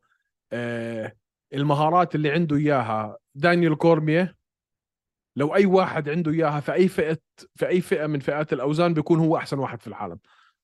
آه 0.52 1.16
المهارات 1.54 2.16
اللي 2.16 2.32
عنده 2.32 2.56
إياها 2.56 3.18
دانيال 3.36 3.78
كورمية 3.78 4.36
لو 5.36 5.56
أي 5.56 5.66
واحد 5.66 6.10
عنده 6.10 6.32
إياها 6.32 6.60
في 6.60 6.74
أي 6.74 6.88
فئة 6.88 7.18
في 7.56 7.68
أي 7.68 7.82
فئة 7.82 8.08
من 8.08 8.20
فئات 8.20 8.54
الأوزان 8.54 8.94
بيكون 8.94 9.20
هو 9.20 9.38
أحسن 9.38 9.60
واحد 9.60 9.82
في 9.82 9.88
العالم. 9.88 10.20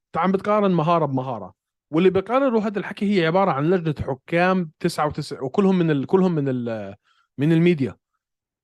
انت 0.06 0.18
عم 0.18 0.32
بتقارن 0.32 0.72
مهارة 0.72 1.06
بمهارة. 1.06 1.54
واللي 1.92 2.10
بيقرروا 2.10 2.62
هذا 2.62 2.80
الحكي 2.80 3.20
هي 3.20 3.28
عبارة 3.28 3.52
عن 3.52 3.70
لجنة 3.70 3.96
حكام 4.08 4.72
99 4.80 5.44
وكلهم 5.44 5.80
من 5.80 5.92
ال... 5.92 6.06
كلهم 6.06 6.36
من 6.36 6.46
ال... 6.48 6.96
من 7.38 7.52
الميديا. 7.52 7.96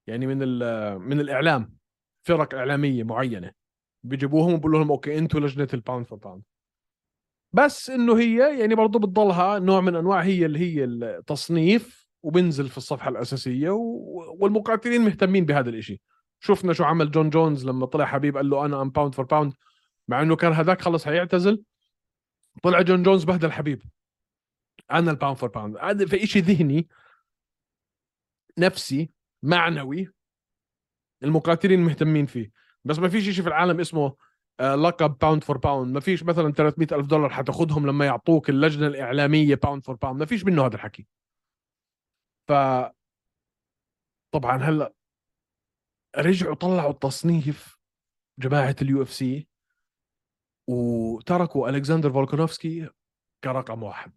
يعني 0.08 0.28
من 0.28 0.40
ال... 0.42 1.00
من 1.00 1.20
الإعلام. 1.20 1.78
فرق 2.24 2.56
إعلامية 2.56 3.04
معينة. 3.04 3.52
بيجيبوهم 4.04 4.54
وبقول 4.54 4.72
لهم 4.72 4.92
أوكي 4.92 5.18
أنتوا 5.18 5.40
لجنة 5.40 5.68
ال 5.74 5.79
pound 5.79 6.06
for 6.06 6.18
pound 6.18 6.44
بس 7.54 7.90
إنه 7.90 8.20
هي 8.20 8.60
يعني 8.60 8.76
برضه 8.76 9.00
بتضلها 9.00 9.60
نوع 9.60 9.82
من 9.82 9.96
أنواع 9.96 10.22
هي 10.22 10.46
اللي 10.46 10.60
هي 10.60 10.84
التصنيف 10.84 12.01
وبنزل 12.24 12.70
في 12.70 12.78
الصفحة 12.78 13.10
الأساسية. 13.10 13.70
والمقاتلين 14.40 15.02
مهتمين 15.02 15.46
بهذا 15.46 15.70
الشيء 15.70 16.00
شفنا 16.40 16.74
شو 16.74 16.84
عمل 16.84 17.12
جون 17.12 17.30
جونز 17.30 17.66
لما 17.66 17.86
طلع 17.86 18.06
حبيب 18.06 18.38
قال 18.38 18.50
له 18.50 18.66
أنا 18.66 18.82
I'm 18.82 18.90
pound 18.90 19.16
for 19.16 19.26
pound 19.26 19.54
مع 20.08 20.22
إنه 20.22 20.36
كان 20.36 20.54
هذاك 20.54 20.82
خلص 20.82 21.06
حيعتزل 21.06 21.64
طلع 22.64 22.82
جون 22.82 23.04
جونز 23.04 23.24
بهدل 23.24 23.52
حبيب 23.52 23.84
أنا 24.92 25.12
ال 25.12 25.16
pound 25.16 25.38
for 25.38 25.50
pound 25.50 25.78
هذا 25.78 26.06
في 26.06 26.28
شيء 26.28 26.44
ذهني 26.44 26.88
نفسي 28.58 29.10
معنوي 29.44 30.08
المقاتلين 31.24 31.80
مهتمين 31.80 32.26
فيه. 32.26 32.52
بس 32.86 33.00
ما 33.00 33.10
فيش 33.10 33.24
شيء 33.24 33.44
في 33.44 33.50
العالم 33.50 33.80
اسمه 33.80 34.16
لقب 34.62 35.18
pound 35.18 35.44
for 35.44 35.58
pound 35.58 35.94
ما 35.94 36.00
فيش 36.00 36.24
مثلا 36.24 36.52
300 36.54 36.88
ألف 36.92 37.08
دولار 37.08 37.30
حتاخذهم 37.30 37.88
لما 37.88 38.06
يعطوك 38.06 38.50
اللجنة 38.50 38.88
الإعلامية 38.88 39.56
pound 39.56 39.84
for 39.84 39.96
pound 39.96 40.20
ما 40.20 40.26
فيش 40.26 40.46
منه 40.46 40.66
هذا 40.66 40.76
الحكي. 40.76 41.08
طبعا 44.34 44.58
هلا 44.58 44.94
رجعوا 46.18 46.56
طلعوا 46.56 46.92
التصنيف 46.92 47.78
جماعة 48.40 48.76
ال 48.82 49.02
UFC 49.02 49.48
وتركوا 50.70 51.70
ألكسندر 51.70 52.12
فولكانوفسكي 52.12 52.90
كرقم 53.44 53.84
واحد 53.84 54.12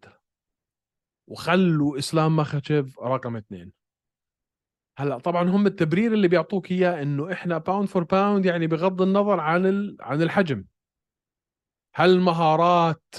وخلوا 1.29 1.97
إسلام 1.97 2.35
ماخاتشيف 2.35 2.99
رقم 2.99 3.35
اثنين 3.35 3.73
هلا 4.97 5.17
طبعا 5.17 5.49
هم 5.49 5.67
التبرير 5.67 6.13
اللي 6.13 6.27
بيعطوك 6.27 6.71
إياه 6.71 7.01
إنه 7.01 7.31
إحنا 7.31 7.57
pound 7.57 7.87
for 7.87 8.03
pound 8.03 8.45
يعني 8.45 8.67
بغض 8.67 9.01
النظر 9.01 9.39
عن. 9.39 9.97
عن 9.99 10.21
الحجم 10.21 10.65
هل 11.95 12.19
مهارات 12.19 13.15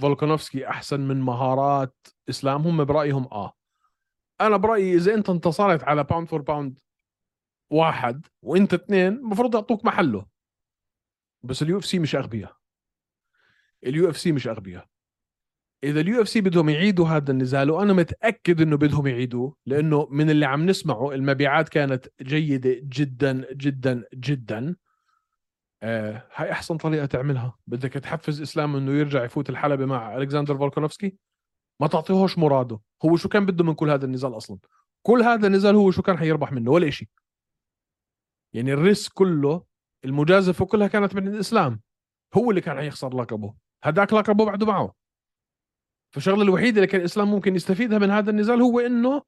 فولكانوفسكي 0.00 0.68
أحسن 0.68 1.00
من 1.00 1.20
مهارات 1.20 1.96
إسلام 2.28 2.62
هم 2.62 2.84
برأيهم 2.84 3.24
آه 3.32 3.55
أنا 4.40 4.56
برأيي 4.56 4.94
إذا 4.94 5.14
أنت 5.14 5.30
انتصرت 5.30 5.84
على 5.84 6.04
pound 6.04 6.28
for 6.28 6.42
pound 6.42 6.78
واحد 7.70 8.26
وأنت 8.42 8.74
اثنين 8.74 9.12
المفروض 9.12 9.54
يعطوك 9.54 9.84
محله. 9.84 10.26
بس 11.42 11.62
ال 11.62 11.78
UFC 11.78 11.98
مش 11.98 12.16
أغبياء. 12.16 12.56
ال 13.86 14.10
UFC 14.10 14.32
مش 14.32 14.48
أغبياء. 14.48 14.88
إذا 15.84 16.00
ال 16.00 16.22
UFC 16.22 16.40
بدهم 16.40 16.68
يعيدوا 16.68 17.08
هذا 17.08 17.30
النزال 17.32 17.70
وأنا 17.70 17.92
متأكد 17.92 18.60
إنه 18.60 18.76
بدهم 18.76 19.06
يعيدوه 19.06 19.56
لأنه 19.66 20.08
من 20.10 20.30
اللي 20.30 20.46
عم 20.46 20.66
نسمعه 20.66 21.12
المبيعات 21.12 21.68
كانت 21.68 22.06
جيدة 22.22 22.76
جدا 22.82 23.54
جدا 23.54 24.04
جدا. 24.14 24.76
آه 25.82 26.26
هاي 26.34 26.52
أحسن 26.52 26.76
طريقة 26.76 27.06
تعملها. 27.06 27.58
بدك 27.66 27.92
تحفز 27.92 28.42
إسلام 28.42 28.76
إنه 28.76 28.92
يرجع 28.92 29.24
يفوت 29.24 29.50
الحلبة 29.50 29.86
مع 29.86 30.16
ألكسندر 30.16 30.58
فولكانوفسكي 30.58 31.16
ما 31.80 31.86
تعطيهوش 31.86 32.38
مراده. 32.38 32.80
هو 33.04 33.16
شو 33.16 33.28
كان 33.28 33.46
بده 33.46 33.64
من 33.64 33.74
كل 33.74 33.90
هذا 33.90 34.04
النزال 34.04 34.36
أصلا؟ 34.36 34.58
كل 35.02 35.22
هذا 35.22 35.46
النزال 35.46 35.74
هو 35.74 35.90
شو 35.90 36.02
كان 36.02 36.18
حيربح 36.18 36.52
منه؟ 36.52 36.70
ولا 36.70 36.90
شيء 36.90 37.08
يعني 38.54 38.72
ال 38.72 38.80
risk 38.80 39.12
كله 39.12 39.64
المجازفة 40.04 40.64
كلها 40.64 40.88
كانت 40.88 41.14
من 41.14 41.28
الإسلام. 41.28 41.80
هو 42.34 42.50
اللي 42.50 42.60
كان 42.60 42.76
حيخسر 42.76 43.16
لقبه. 43.16 43.54
هذاك 43.84 44.12
لقبه 44.12 44.44
بعده 44.44 44.66
معه. 44.66 44.94
فالشغله 46.14 46.42
الوحيدة 46.42 46.76
اللي 46.76 46.86
كان 46.86 47.00
الإسلام 47.00 47.30
ممكن 47.30 47.54
يستفيدها 47.56 47.98
من 47.98 48.10
هذا 48.10 48.30
النزال 48.30 48.62
هو 48.62 48.80
إنه 48.80 49.22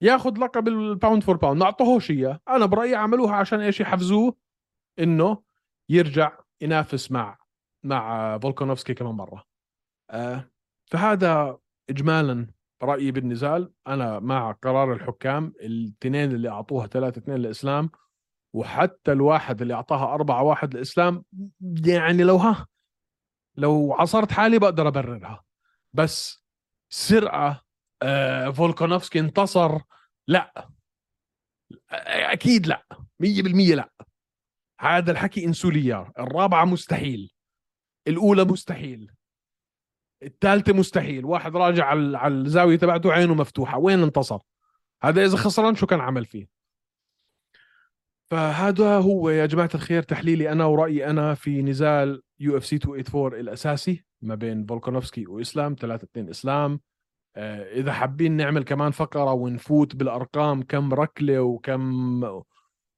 ياخذ 0.00 0.38
لقب 0.38 0.68
ال 0.68 0.77
pound 0.77 1.22
for 1.22 1.36
pound 1.36 1.58
ما 1.58 1.64
أعطوهوش 1.64 2.10
إياه. 2.10 2.40
أنا 2.48 2.66
برأيي 2.66 2.94
عملوها 2.94 3.34
عشان 3.34 3.60
إيش؟ 3.60 3.80
يحفزوه 3.80 4.36
إنه 4.98 5.42
يرجع 5.88 6.38
ينافس 6.60 7.10
مع 7.10 7.38
مع 7.84 8.38
فولكانوفسكي 8.38 8.94
كمان 8.94 9.14
مرة. 9.14 9.44
آه. 10.10 10.50
فهذا 10.86 11.58
اجمالا 11.90 12.46
رأيي 12.82 13.10
بالنزال 13.10 13.72
أنا 13.86 14.18
مع 14.18 14.52
قرار 14.52 14.92
الحكام 14.92 15.52
الاثنين 15.60 16.32
اللي 16.32 16.48
أعطوها 16.48 16.86
3 16.86 17.18
2 17.18 17.38
للاسلام 17.38 17.90
وحتى 18.54 19.12
الواحد 19.12 19.62
اللي 19.62 19.74
أعطاها 19.74 20.14
أربعة 20.14 20.42
واحد 20.42 20.74
للاسلام 20.74 21.24
يعني 21.86 22.22
لو 22.22 22.36
ها 22.36 22.66
لو 23.56 23.94
عصرت 23.94 24.32
حالي 24.32 24.58
بقدر 24.58 24.88
أبررها. 24.88 25.44
بس 25.92 26.44
سرقه 26.88 27.62
آه 28.02 28.50
فولكانوفسكي 28.50 29.18
انتصر 29.18 29.80
لا. 30.28 30.68
أكيد 32.32 32.66
لا. 32.66 32.86
100% 33.20 33.74
لا. 33.74 33.92
هذا 34.80 35.12
الحكي 35.12 35.44
إنسوليار. 35.44 36.12
الرابعة 36.18 36.64
مستحيل. 36.64 37.32
الأولى 38.08 38.44
مستحيل. 38.44 39.10
الثالثه 40.22 40.72
مستحيل. 40.72 41.24
واحد 41.24 41.56
راجع 41.56 41.84
على 41.86 42.34
الزاوية 42.34 42.78
تبعته 42.78 43.12
عينه 43.12 43.34
مفتوحة. 43.34 43.78
وين 43.78 44.02
انتصر؟ 44.02 44.38
هذا 45.02 45.24
إذا 45.24 45.36
خسران 45.36 45.74
شو 45.74 45.86
كان 45.86 46.00
عمل 46.00 46.24
فيه؟ 46.24 46.48
فهذا 48.30 48.98
هو 48.98 49.30
يا 49.30 49.46
جماعة 49.46 49.70
الخير 49.74 50.02
تحليلي 50.02 50.52
أنا 50.52 50.64
ورأيي 50.64 51.10
أنا 51.10 51.34
في 51.34 51.62
نزال 51.62 52.22
UFC 52.40 52.76
284 52.76 53.40
الأساسي 53.40 54.04
ما 54.22 54.34
بين 54.34 54.66
فولكانوفسكي 54.66 55.26
وإسلام 55.26 55.76
3 55.80 56.04
2 56.04 56.28
إسلام. 56.28 56.80
آه، 57.36 57.72
إذا 57.72 57.92
حابين 57.92 58.32
نعمل 58.32 58.64
كمان 58.64 58.90
فقرة 58.90 59.32
ونفوت 59.32 59.96
بالأرقام 59.96 60.62
كم 60.62 60.94
ركلة 60.94 61.40
وكم 61.40 62.42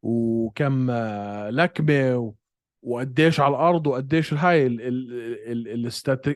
وكم 0.03 0.91
آه، 0.91 1.51
لكمه 1.51 2.35
وقديش 2.87 3.41
على 3.41 3.51
الأرض 3.51 3.87
وقديش 3.87 4.35
هاي 4.35 4.67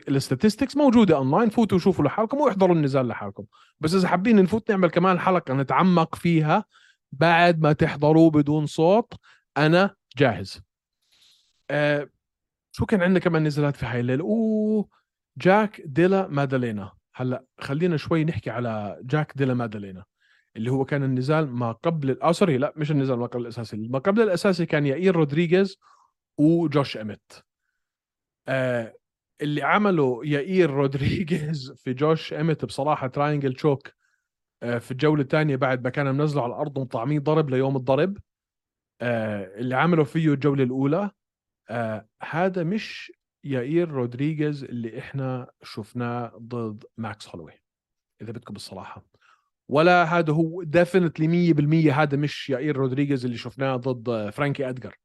ال 0.07 0.13
statistics 0.13 0.77
موجودة 0.77 1.15
اونلاين 1.15 1.49
فوتوا 1.49 1.77
وشوفوا 1.77 2.05
لحالكم 2.05 2.37
واحضروا 2.37 2.75
النزال 2.75 3.07
لحالكم. 3.07 3.45
بس 3.79 3.93
إذا 3.93 4.07
حابين 4.07 4.35
نفوت 4.35 4.71
نعمل 4.71 4.89
كمان 4.89 5.19
حلقة 5.19 5.53
نتعمق 5.53 6.15
فيها 6.15 6.65
بعد 7.11 7.61
ما 7.61 7.73
تحضروه 7.73 8.29
بدون 8.29 8.65
صوت 8.65 9.13
أنا 9.57 9.95
جاهز. 10.17 10.61
آه 11.69 12.09
شو 12.71 12.85
كان 12.85 13.01
عندنا 13.01 13.19
كمان 13.19 13.43
نزالات 13.43 13.75
في 13.75 13.85
هاي 13.85 13.99
الليلة 13.99 14.23
أوه 14.23 14.87
جاك 15.37 15.81
ديلا 15.85 16.27
مادالينا. 16.27 16.91
هلأ 17.15 17.43
خلينا 17.59 17.97
شوي 17.97 18.23
نحكي 18.23 18.49
على 18.49 18.99
جاك 19.03 19.33
ديلا 19.35 19.53
مادالينا 19.53 20.03
اللي 20.55 20.71
هو 20.71 20.85
كان 20.85 21.03
النزال 21.03 21.49
ما 21.49 21.71
قبل 21.71 22.17
sorry 22.31 22.57
لا 22.57 22.73
مش 22.75 22.91
النزال 22.91 23.19
ما 23.19 23.25
قبل 23.25 23.41
الأساسي. 23.41 23.77
ما 23.77 23.99
قبل 23.99 24.21
الأساسي 24.21 24.65
كان 24.65 24.85
يائير 24.85 25.15
رودريغيز 25.15 25.77
وجوش 26.37 26.97
إميت. 26.97 27.31
آه 28.47 28.95
اللي 29.41 29.61
عمله 29.63 30.21
يائير 30.25 30.69
رودريغيز 30.69 31.71
في 31.77 31.93
جوش 31.93 32.33
إميت 32.33 32.65
بصراحة 32.65 33.07
triangle 33.07 33.53
choke 33.53 33.91
آه 34.63 34.77
في 34.77 34.91
الجولة 34.91 35.21
الثانية 35.21 35.55
بعد 35.55 35.83
ما 35.83 35.89
كان 35.89 36.15
منزله 36.15 36.43
على 36.43 36.53
الأرض 36.53 36.77
ومطعميه 36.77 37.19
ضرب 37.19 37.49
ليوم 37.49 37.75
الضرب. 37.75 38.17
آه 39.01 39.59
اللي 39.59 39.75
عمله 39.75 40.03
فيه 40.03 40.33
الجولة 40.33 40.63
الأولى 40.63 41.11
آه 41.69 42.07
هذا 42.23 42.63
مش 42.63 43.11
يائير 43.43 43.89
رودريغيز 43.89 44.63
اللي 44.63 44.99
إحنا 44.99 45.51
شفناه 45.63 46.31
ضد 46.37 46.83
ماكس 46.97 47.27
هولوي 47.29 47.53
إذا 48.21 48.31
بدكم 48.31 48.53
بالصراحة. 48.53 49.05
ولا 49.69 50.03
هذا 50.03 50.33
هو 50.33 50.63
definitely 50.63 51.53
100% 51.53 51.93
هذا 51.93 52.17
مش 52.17 52.49
يائير 52.49 52.77
رودريغيز 52.77 53.25
اللي 53.25 53.37
شفناه 53.37 53.75
ضد 53.75 54.29
فرانكي 54.29 54.69
ادجر 54.69 54.97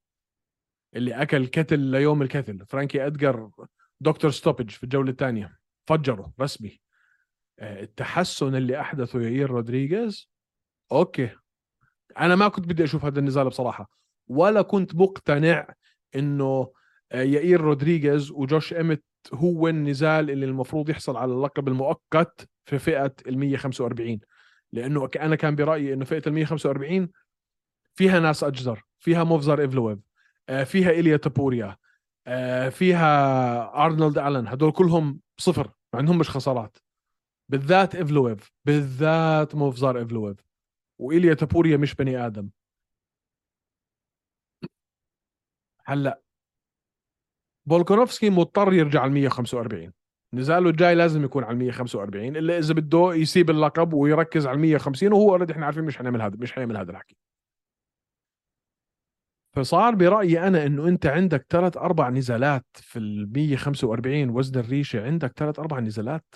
اللي 0.96 1.22
أكل 1.22 1.46
كتل 1.46 1.78
ليوم 1.78 2.22
الكتل 2.22 2.66
فرانكي 2.66 3.06
ادجر 3.06 3.50
doctor 4.00 4.30
stoppage 4.30 4.70
في 4.70 4.84
الجولة 4.84 5.10
الثانية. 5.10 5.58
فجره 5.86 6.32
رسمي. 6.40 6.80
آه، 7.58 7.82
التحسن 7.82 8.54
اللي 8.54 8.80
أحدثه 8.80 9.20
يائير 9.20 9.50
رودريغيز 9.50 10.30
أوكي. 10.92 11.30
أنا 12.18 12.36
ما 12.36 12.48
كنت 12.48 12.68
بدي 12.68 12.84
أشوف 12.84 13.04
هذا 13.04 13.18
النزال 13.18 13.48
بصراحة. 13.48 13.90
ولا 14.28 14.62
كنت 14.62 14.94
مقتنع 14.94 15.74
إنه 16.16 16.72
آه، 17.12 17.22
يائير 17.22 17.60
رودريغيز 17.60 18.30
وجوش 18.30 18.72
إيمت 18.72 19.04
هو 19.34 19.68
النزال 19.68 20.30
اللي 20.30 20.46
المفروض 20.46 20.90
يحصل 20.90 21.16
على 21.16 21.32
اللقب 21.32 21.68
المؤقت 21.68 22.48
في 22.64 22.78
فئة 22.78 23.14
ال 23.26 23.38
145 23.38 24.20
لأنه 24.72 25.08
أنا 25.16 25.36
كان 25.36 25.56
برأيي 25.56 25.92
إنه 25.92 26.04
فئة 26.04 26.22
ال 26.26 26.32
145 26.32 27.08
فيها 27.94 28.20
ناس 28.20 28.44
اجدر 28.44 28.82
فيها 29.00 29.24
موفزار 29.24 29.60
ايفلويف 29.60 29.98
فيها 30.64 30.90
إيليا 30.90 31.16
توبوريا 31.16 31.76
آه، 32.26 32.68
فيها 32.68 33.84
أرنولد 33.84 34.18
ألن. 34.18 34.48
هدول 34.48 34.72
كلهم 34.72 35.20
صفر 35.38 35.66
ما 35.66 36.00
عندهم 36.00 36.18
مش 36.18 36.30
خسارات. 36.30 36.76
بالذات 37.48 37.94
ايفلويف 37.94 38.52
بالذات 38.64 39.54
موفزار 39.54 39.98
ايفلويف 39.98 40.36
وإيليا 41.00 41.34
توبوريا 41.34 41.76
مش 41.76 41.94
بني 41.94 42.26
آدم. 42.26 42.50
هلأ 45.84 46.22
فولكانوفسكي 47.70 48.30
مضطر 48.30 48.72
يرجع 48.72 49.00
على 49.00 49.10
145 49.12 49.92
نزاله 50.34 50.70
الجاي 50.70 50.94
لازم 50.94 51.24
يكون 51.24 51.44
على 51.44 51.56
145 51.56 52.36
إلا 52.36 52.58
إذا 52.58 52.74
بده 52.74 53.14
يسيب 53.14 53.50
اللقب 53.50 53.92
ويركز 53.92 54.46
على 54.46 54.58
150 54.58 55.12
وهو 55.12 55.30
already 55.30 55.52
إحنا 55.52 55.66
عارفين 55.66 55.84
مش 55.84 55.98
حنعمل 55.98 56.22
هذا 56.22 56.36
مش 56.36 56.52
حيعمل 56.52 56.76
هذا 56.76 56.90
الحكي. 56.90 57.16
فصار 59.56 59.94
برأيي 59.94 60.46
أنا 60.46 60.66
إنه 60.66 60.88
أنت 60.88 61.06
عندك 61.06 61.46
ثلاث 61.50 61.76
أربع 61.76 62.08
نزالات 62.08 62.66
في 62.74 62.98
ال 62.98 63.32
145 63.32 64.30
وزن 64.30 64.60
الريشة 64.60 65.06
عندك 65.06 65.32
ثلاث 65.36 65.58
أربع 65.58 65.80
نزالات. 65.80 66.34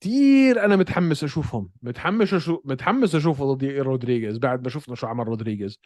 كثير 0.00 0.64
أنا 0.64 0.76
متحمس 0.76 1.24
أشوفهم 1.24 1.70
متحمس 1.82 2.34
أشوف 2.34 2.60
متحمس 2.64 3.14
أشوفه 3.14 3.54
ضد 3.54 3.64
رودريغيز 3.64 4.38
بعد 4.38 4.62
ما 4.64 4.68
شفنا 4.68 4.94
شو 4.94 5.06
عمل 5.06 5.28
رودريغيز. 5.28 5.78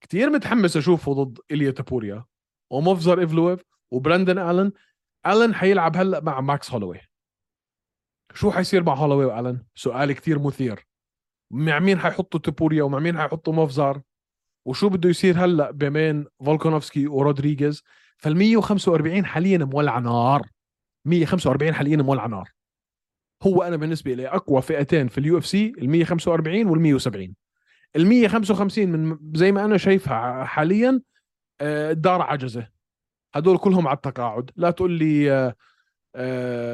كثير 0.00 0.30
متحمس 0.30 0.76
أشوفه 0.76 1.12
ضد 1.12 1.38
إيليا 1.50 1.70
توبوريا 1.70 2.24
وموفسار 2.70 3.20
ايفلويف 3.20 3.60
وبراندن 3.90 4.38
آلن. 4.38 4.72
آلن 5.26 5.54
حيلعب 5.54 5.96
هلأ 5.96 6.20
مع 6.20 6.40
ماكس 6.40 6.70
هولوي. 6.70 7.00
شو 8.34 8.50
حيصير 8.50 8.82
مع 8.82 8.94
هولوي 8.94 9.24
وآلن؟ 9.24 9.64
سؤال 9.74 10.12
كثير 10.12 10.38
مثير. 10.38 10.86
مع 11.50 11.78
مين 11.78 11.98
حيحطوا 11.98 12.40
توبوريا 12.40 12.82
ومع 12.82 12.98
مين 12.98 13.18
حيحطوا 13.18 13.52
موفسار 13.52 14.02
وشو 14.66 14.88
بده 14.88 15.08
يصير 15.08 15.44
هلأ 15.44 15.70
بين 15.70 16.26
فولكانوفسكي 16.44 17.06
ورودريغيز؟ 17.06 17.82
فال 18.16 18.36
145 18.36 19.26
حاليا 19.26 19.58
مولع 19.58 19.98
نار. 19.98 20.46
145 21.04 21.74
حاليا 21.74 21.96
مولع 21.96 22.26
نار. 22.26 22.50
هو 23.42 23.62
أنا 23.62 23.76
بالنسبة 23.76 24.14
لي 24.14 24.28
أقوى 24.28 24.62
فئتين 24.62 25.08
في 25.08 25.18
ال 25.18 25.38
UFC 25.38 25.72
ال 25.78 25.90
145 25.90 26.66
وال 26.66 26.80
170 26.80 27.34
ال 27.96 28.06
155 28.06 28.88
من 28.88 29.18
زي 29.34 29.52
ما 29.52 29.64
أنا 29.64 29.76
شايفها 29.76 30.44
حاليا 30.44 31.00
آه، 31.60 31.96
عجزة. 32.06 32.68
هدول 33.34 33.58
كلهم 33.58 33.88
على 33.88 33.96
التقاعد. 33.96 34.50
لا 34.56 34.70
تقول 34.70 34.90
لي 34.92 35.32
آه، 35.32 35.54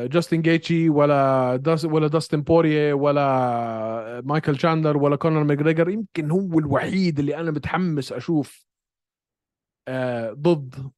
جاستن 0.07 0.43
جيتشي 0.43 0.89
ولا 0.89 1.57
داس 1.57 1.85
ولا 1.85 2.07
داستن 2.07 2.43
بورييه 2.43 2.93
ولا 2.93 4.23
مايكل 4.25 4.61
شاندلر 4.61 4.97
ولا 4.97 5.17
كونر 5.17 5.45
ماجريجر. 5.45 5.89
يمكن 5.89 6.31
هو 6.31 6.59
الوحيد 6.59 7.19
اللي 7.19 7.37
أنا 7.37 7.51
متحمس 7.51 8.13
أشوف 8.13 8.67
آه، 9.89 10.33
ضد 10.33 10.93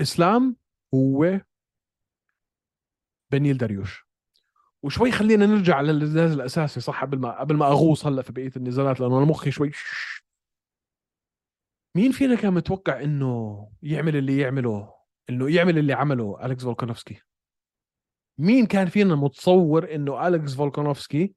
إسلام 0.00 0.56
هو 0.94 1.40
بنيل 3.32 3.58
داريوش 3.58 4.08
وشوي 4.82 5.12
خلينا 5.12 5.46
نرجع 5.46 5.80
للنزال 5.80 6.32
الأساسي 6.32 6.80
صح 6.80 7.02
قبل 7.02 7.18
ما 7.18 7.40
قبل 7.40 7.56
ما 7.56 7.66
أغوص 7.66 8.06
هلا 8.06 8.22
في 8.22 8.32
بقية 8.32 8.52
النزالات 8.56 9.00
لأنه 9.00 9.18
أنا 9.18 9.26
مخي 9.26 9.50
شوي 9.50 9.70
مين 11.96 12.12
فينا 12.12 12.34
كان 12.34 12.54
متوقع 12.54 13.02
إنه 13.02 13.70
يعمل 13.82 14.16
اللي 14.16 14.38
يعمله 14.38 14.94
إنه 15.30 15.54
يعمل 15.54 15.78
اللي 15.78 15.92
عمله 15.92 16.46
الكس 16.46 16.64
فولكانوفسكي؟ 16.64 17.22
مين 18.38 18.66
كان 18.66 18.88
فينا 18.88 19.14
متصور 19.14 19.94
إنه 19.94 20.28
الكس 20.28 20.54
فولكانوفسكي؟ 20.54 21.34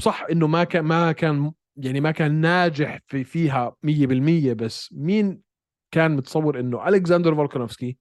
صح 0.00 0.26
إنه 0.30 0.46
ما 0.46 0.64
كان 0.64 0.84
ما 0.84 1.12
كان 1.12 1.52
يعني 1.76 2.00
ما 2.00 2.10
كان 2.10 2.40
ناجح 2.40 2.98
في 3.06 3.24
فيها 3.24 3.76
100% 3.82 4.52
بس 4.52 4.92
مين 4.92 5.42
كان 5.90 6.16
متصور 6.16 6.60
إنه 6.60 6.88
الكسندر 6.88 7.34
فولكانوفسكي 7.34 7.98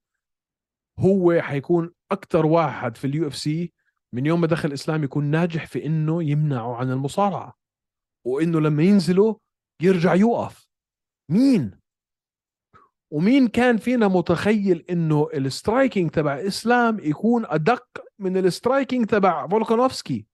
هو 1.00 1.42
حيكون 1.42 1.92
أكثر 2.12 2.46
واحد 2.46 2.98
في 2.98 3.08
ال 3.08 3.28
UFC 3.28 3.74
من 4.14 4.26
يوم 4.26 4.42
ما 4.42 4.48
دخل 4.48 4.68
إسلام 4.68 5.04
يكون 5.04 5.26
ناجح 5.26 5.66
في 5.66 5.86
إنه 5.86 6.24
يمنعه 6.24 6.76
عن 6.76 6.92
المصارعة 6.92 7.54
وإنه 8.26 8.60
لما 8.60 8.84
ينزلوا 8.84 9.36
يرجع 9.82 10.14
يوقف. 10.16 10.68
مين؟ 11.32 11.80
ومين 13.14 13.48
كان 13.48 13.78
فينا 13.78 14.08
متخيل 14.08 14.86
إنه 14.90 15.30
ال 15.34 15.42
striking 15.42 16.10
تبع 16.12 16.34
إسلام 16.48 17.00
يكون 17.00 17.46
أدق 17.46 17.86
من 18.20 18.38
ال 18.38 18.45
striking 18.45 19.06
تبع 19.06 19.48
فولكانوفسكي؟ 19.48 20.26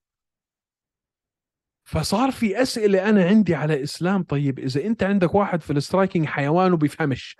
فصار 1.89 2.31
في 2.31 2.61
أسئلة 2.61 3.09
أنا 3.09 3.25
عندي 3.25 3.55
على 3.55 3.83
إسلام. 3.83 4.23
طيب 4.23 4.59
إذا 4.59 4.85
أنت 4.85 5.03
عندك 5.03 5.35
واحد 5.35 5.61
في 5.61 5.73
ال 5.73 5.79
striking 5.79 6.25
حيوان 6.25 6.73
وبيفهمش 6.73 7.37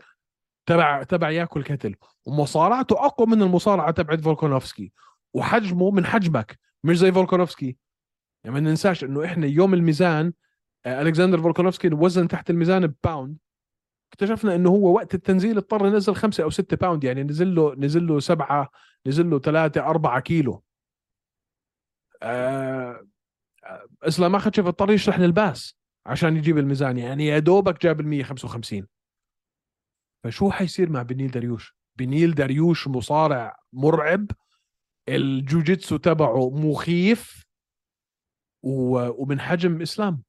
تبع 0.65 1.03
تبع 1.03 1.29
ياكل 1.29 1.63
كتل 1.63 1.95
ومصارعته 2.25 3.05
أقوى 3.05 3.27
من 3.27 3.41
المصارعة 3.41 3.91
تبعت 3.91 4.21
فولكانوفسكي 4.21 4.91
وحجمه 5.33 5.91
من 5.91 6.05
حجمك 6.05 6.59
مش 6.83 6.97
زي 6.97 7.11
فولكانوفسكي. 7.11 7.77
يعني 8.43 8.53
ما 8.53 8.59
ننساش 8.59 9.03
إنه 9.03 9.25
إحنا 9.25 9.47
يوم 9.47 9.73
الميزان 9.73 10.33
آه، 10.85 11.01
ألكسندر 11.01 11.41
فولكانوفسكي 11.41 11.87
وزن 11.87 12.27
تحت 12.27 12.49
الميزان 12.49 12.87
بباوند 12.87 13.37
اكتشفنا 14.13 14.55
إنه 14.55 14.69
هو 14.69 14.95
وقت 14.95 15.15
التنزيل 15.15 15.57
اضطر 15.57 15.85
ينزل 15.85 16.15
خمسة 16.15 16.43
أو 16.43 16.49
ستة 16.49 16.77
باوند 16.77 17.03
يعني 17.03 17.23
نزل 17.23 17.55
له 17.55 17.75
نزل 17.75 18.07
له 18.07 18.19
سبعة 18.19 18.71
نزل 19.05 19.29
له 19.29 19.39
ثلاثة 19.39 19.81
أربعة 19.81 20.19
كيلو. 20.19 20.63
آه, 22.23 23.07
آه، 23.63 23.87
إسلام 24.03 24.35
أخذ 24.35 24.51
اضطر 24.59 24.91
يشلح 24.91 25.19
اللباس 25.19 25.75
عشان 26.05 26.37
يجيب 26.37 26.57
الميزان 26.57 26.97
يعني 26.97 27.25
يا 27.25 27.39
دوبك 27.39 27.81
جاب 27.81 27.99
ال 27.99 28.07
155 28.07 28.87
فشو 30.23 30.51
حيصير 30.51 30.89
مع 30.89 31.01
بنيل 31.01 31.31
داريوش 31.31 31.75
بنيل 31.95 32.35
داريوش 32.35 32.87
مصارع 32.87 33.59
مرعب 33.73 34.25
الجوجيتسو 35.09 35.97
تبعه 35.97 36.49
مخيف 36.49 37.45
ومن 38.63 39.39
حجم 39.39 39.81
إسلام. 39.81 40.23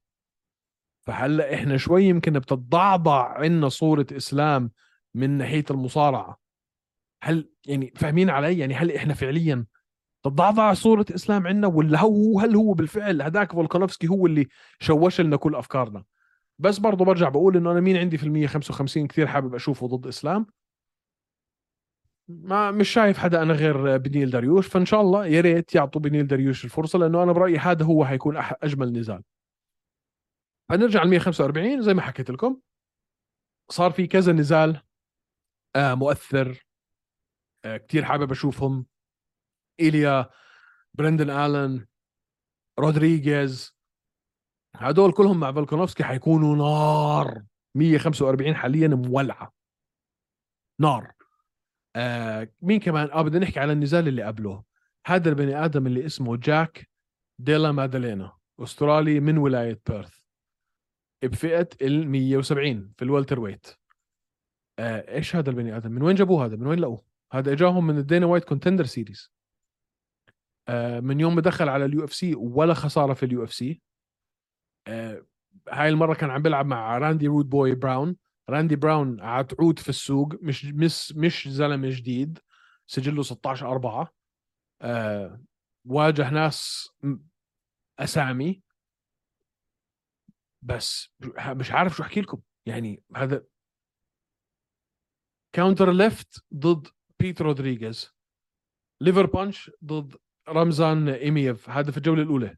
فهلأ 1.10 1.54
إحنا 1.54 1.76
شوي 1.76 2.04
يمكن 2.04 2.32
بتتضعضع 2.32 3.28
عندنا 3.38 3.68
صورة 3.68 4.06
إسلام 4.12 4.70
من 5.14 5.30
ناحية 5.30 5.64
المصارعة. 5.70 6.38
هل 7.22 7.50
يعني 7.66 7.92
فاهمين 7.96 8.30
علي؟ 8.30 8.58
يعني 8.58 8.74
هل 8.74 8.92
إحنا 8.92 9.14
فعليا 9.14 9.66
تتضعضع 10.24 10.74
صورة 10.74 11.06
إسلام 11.14 11.46
عندنا 11.46 11.66
ولا 11.66 12.00
هو 12.00 12.40
هل 12.40 12.56
هو 12.56 12.72
بالفعل 12.72 13.22
هداك 13.22 13.52
فولكانوفسكي 13.52 14.08
هو 14.08 14.26
اللي 14.26 14.48
شوش 14.80 15.20
لنا 15.20 15.36
كل 15.36 15.54
أفكارنا؟ 15.54 16.04
بس 16.58 16.78
برضه 16.78 17.04
برجع 17.04 17.28
بقول 17.28 17.56
إنه 17.56 17.72
أنا 17.72 17.80
مين 17.80 17.96
عندي 17.96 18.18
في 18.18 18.24
ال 18.24 18.32
155 18.32 19.06
كثير 19.06 19.26
حابب 19.26 19.54
أشوفه 19.54 19.86
ضد 19.86 20.06
إسلام؟ 20.06 20.46
ما 22.28 22.70
مش 22.70 22.88
شايف 22.88 23.18
حدا 23.18 23.42
أنا 23.42 23.54
غير 23.54 23.96
بنيل 23.96 24.30
داريوش 24.30 24.66
فإن 24.66 24.84
شاء 24.86 25.00
الله 25.00 25.26
يا 25.26 25.40
ريت 25.40 25.74
يعطوا 25.74 26.00
بنيل 26.00 26.26
داريوش 26.26 26.64
الفرصة 26.64 26.98
لأنه 26.98 27.22
أنا 27.22 27.32
برأيي 27.32 27.58
هذا 27.58 27.84
هو 27.84 28.04
حيكون 28.04 28.36
أجمل 28.62 28.92
نزال. 28.92 29.22
فنرجع 30.70 31.02
ل 31.02 31.08
145 31.08 31.82
زي 31.82 31.94
ما 31.94 32.02
حكيت 32.02 32.30
لكم. 32.30 32.60
صار 33.70 33.90
في 33.90 34.06
كذا 34.06 34.32
نزال 34.32 34.82
آه 35.76 35.94
مؤثر 35.94 36.66
آه 37.64 37.76
كثير 37.76 38.04
حابب 38.04 38.30
أشوفهم. 38.30 38.86
إيليا 39.80 40.30
برندن 40.94 41.30
آلن 41.30 41.86
رودريغيز 42.78 43.76
هدول 44.76 45.12
كلهم 45.12 45.40
مع 45.40 45.52
فولكانوفسكي 45.52 46.04
حيكونوا 46.04 46.56
نار. 46.56 47.42
145 47.74 48.54
حاليا 48.54 48.88
مولعة. 48.88 49.52
نار. 50.80 51.12
آه 51.96 52.48
مين 52.62 52.80
كمان؟ 52.80 53.10
آه 53.10 53.22
بدنا 53.22 53.40
نحكي 53.44 53.60
على 53.60 53.72
النزال 53.72 54.08
اللي 54.08 54.22
قبله. 54.22 54.64
هذا 55.06 55.28
البني 55.28 55.64
آدم 55.64 55.86
اللي 55.86 56.06
اسمه 56.06 56.36
جاك 56.36 56.90
ديلا 57.38 57.72
مادالينا 57.72 58.36
أسترالي 58.60 59.20
من 59.20 59.38
ولاية 59.38 59.80
بيرث. 59.88 60.19
بفئة 61.22 61.68
ال 61.82 62.08
170 62.08 62.92
في 62.96 63.04
ال 63.04 63.40
welterweight. 63.40 63.66
آه 64.78 65.14
إيش 65.14 65.36
هذا 65.36 65.50
البني 65.50 65.76
آدم؟ 65.76 65.92
من 65.92 66.02
وين 66.02 66.16
جابوه 66.16 66.44
هذا؟ 66.44 66.56
من 66.56 66.66
وين 66.66 66.78
لقوه؟ 66.78 67.04
هذا 67.32 67.52
إجاهم 67.52 67.86
من 67.86 67.98
ال 67.98 68.04
Dana 68.04 68.26
White 68.26 68.44
Contender 68.44 68.84
Series 68.84 69.32
آه 70.68 71.00
من 71.00 71.20
يوم 71.20 71.34
ما 71.34 71.40
دخل 71.40 71.68
على 71.68 71.84
ال 71.84 72.04
UFC 72.04 72.34
ولا 72.34 72.74
خسارة 72.74 73.14
في 73.14 73.22
ال 73.22 73.44
UFC. 73.44 73.82
آه 74.86 75.26
هاي 75.68 75.88
المرة 75.88 76.14
كان 76.14 76.30
عم 76.30 76.42
بيلعب 76.42 76.66
مع 76.66 76.98
راندي 76.98 77.26
Rude 77.26 77.50
Boy 77.50 77.74
براون. 77.74 78.16
راندي 78.48 78.76
براون 78.76 79.20
معتعود 79.20 79.78
في 79.78 79.88
السوق 79.88 80.34
مش 80.42 80.64
مش 80.64 81.12
مش 81.16 81.48
زلمة 81.48 81.88
جديد 81.88 82.38
سجله 82.86 83.22
16 83.22 83.70
4 83.70 84.12
آه 84.82 85.42
واجه 85.84 86.30
ناس 86.30 86.88
أسامي. 87.98 88.62
بس 90.62 91.14
مش 91.46 91.70
عارف 91.70 91.96
شو 91.96 92.02
أحكي 92.02 92.20
لكم. 92.20 92.40
يعني 92.66 93.02
هذا 93.16 93.44
counter 95.52 95.92
left 95.92 96.44
ضد 96.54 96.88
بيت 97.18 97.42
رودريغيز 97.42 98.14
liver 99.00 99.26
punch 99.26 99.70
ضد 99.84 100.16
رمزان 100.48 101.08
ايميف 101.08 101.70
هذا 101.70 101.90
في 101.90 101.96
الجولة 101.96 102.22
الأولى. 102.22 102.56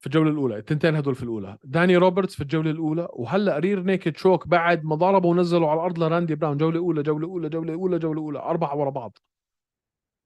في 0.00 0.06
الجولة 0.06 0.30
الأولى. 0.30 0.56
التنتين 0.56 0.96
هدول 0.96 1.14
في 1.14 1.22
الأولى. 1.22 1.58
داني 1.64 1.96
روبرتس 1.96 2.34
في 2.34 2.40
الجولة 2.40 2.70
الأولى. 2.70 3.08
وهلأ 3.12 3.58
rear 3.58 3.82
naked 3.82 4.16
choke 4.16 4.48
بعد 4.48 4.84
ما 4.84 4.94
ضربوا 4.96 5.30
ونزلوا 5.30 5.70
على 5.70 5.78
الأرض 5.80 5.98
لراندي 5.98 6.34
براون. 6.34 6.56
جولة 6.56 6.78
أولى 6.78 7.02
جولة 7.02 7.26
أولى 7.26 7.48
جولة 7.48 7.74
أولى 7.74 7.98
جولة 7.98 8.20
أولى. 8.20 8.38
أربعة 8.38 8.76
ورا 8.76 8.90
بعض. 8.90 9.18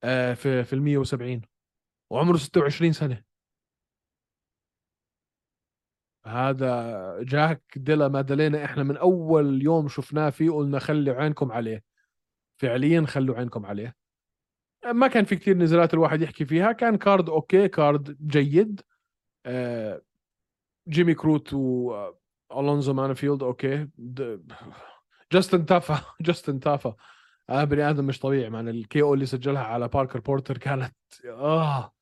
آه 0.05 0.35
في 0.35 0.65
في 0.65 0.73
ال 0.73 0.83
170 0.83 1.41
وعمره 2.11 2.37
26 2.37 2.93
سنة. 2.93 3.28
هذا 6.29 7.17
جاك 7.23 7.63
ديلا 7.77 8.09
مادالينا 8.09 8.65
إحنا 8.65 8.83
من 8.83 8.97
أول 8.97 9.63
يوم 9.63 9.89
شفناه 9.89 10.31
فيه 10.31 10.51
قلنا 10.51 10.79
خلي 10.79 11.11
عينكم 11.11 11.53
عليه. 11.53 11.83
فعليا 12.57 13.07
خلوا 13.07 13.37
عينكم 13.37 13.67
عليه. 13.67 13.95
ما 14.93 15.07
كان 15.07 15.25
في 15.25 15.37
كثير 15.37 15.57
نزالات 15.57 15.95
الواحد 15.95 16.23
يحكي 16.23 16.45
فيها 16.45 16.73
كان 16.73 16.97
card 16.97 17.29
okay 17.29 17.69
card 17.69 18.17
جيد. 18.27 18.81
آه، 19.47 20.03
جيمي 20.89 21.15
كروت 21.15 21.53
والونزو 21.53 22.93
مانفيلد 22.93 23.43
okay. 23.43 23.89
جاستن 25.33 25.67
تافا 25.67 26.01
جاستن 26.21 26.61
تافا. 26.61 26.97
آه 27.51 27.65
بني 27.65 27.91
آدم 27.91 28.05
مش 28.07 28.19
طبيعي 28.19 28.51
مع 28.51 28.61
ال 28.61 29.03
KO 29.03 29.15
اللي 29.15 29.27
سجلها 29.27 29.63
على 29.63 29.89
باركر 29.89 30.21
بورتر 30.21 30.59
كانت 30.59 30.95
آه 31.27 31.93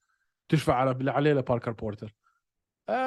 تشفع 0.49 0.75
على 0.75 1.11
عليه 1.11 1.33
لباركر 1.33 1.71
بورتر. 1.73 2.07
آه 2.07 2.26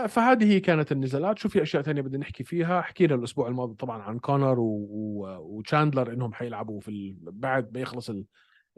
فهذه 0.08 0.52
هي 0.52 0.60
كانت 0.60 0.92
النزالات 0.92 1.40
شو 1.40 1.50
في 1.50 1.62
أشياء 1.62 1.84
ثانية 1.84 2.02
بدنا 2.02 2.18
نحكي 2.18 2.44
فيها. 2.44 2.82
حكينا 2.82 3.16
الأسبوع 3.16 3.48
الماضي 3.48 3.76
طبعا 3.76 4.02
عن 4.02 4.20
كونر 4.20 4.60
و... 4.60 4.88
و... 4.90 5.38
وتشاندلر 5.40 6.14
إنهم 6.14 6.34
حيلعبوا 6.34 6.80
في 6.80 6.92
ال... 6.92 7.18
بعد 7.22 7.74
ما 7.74 7.80
يخلص 7.80 8.12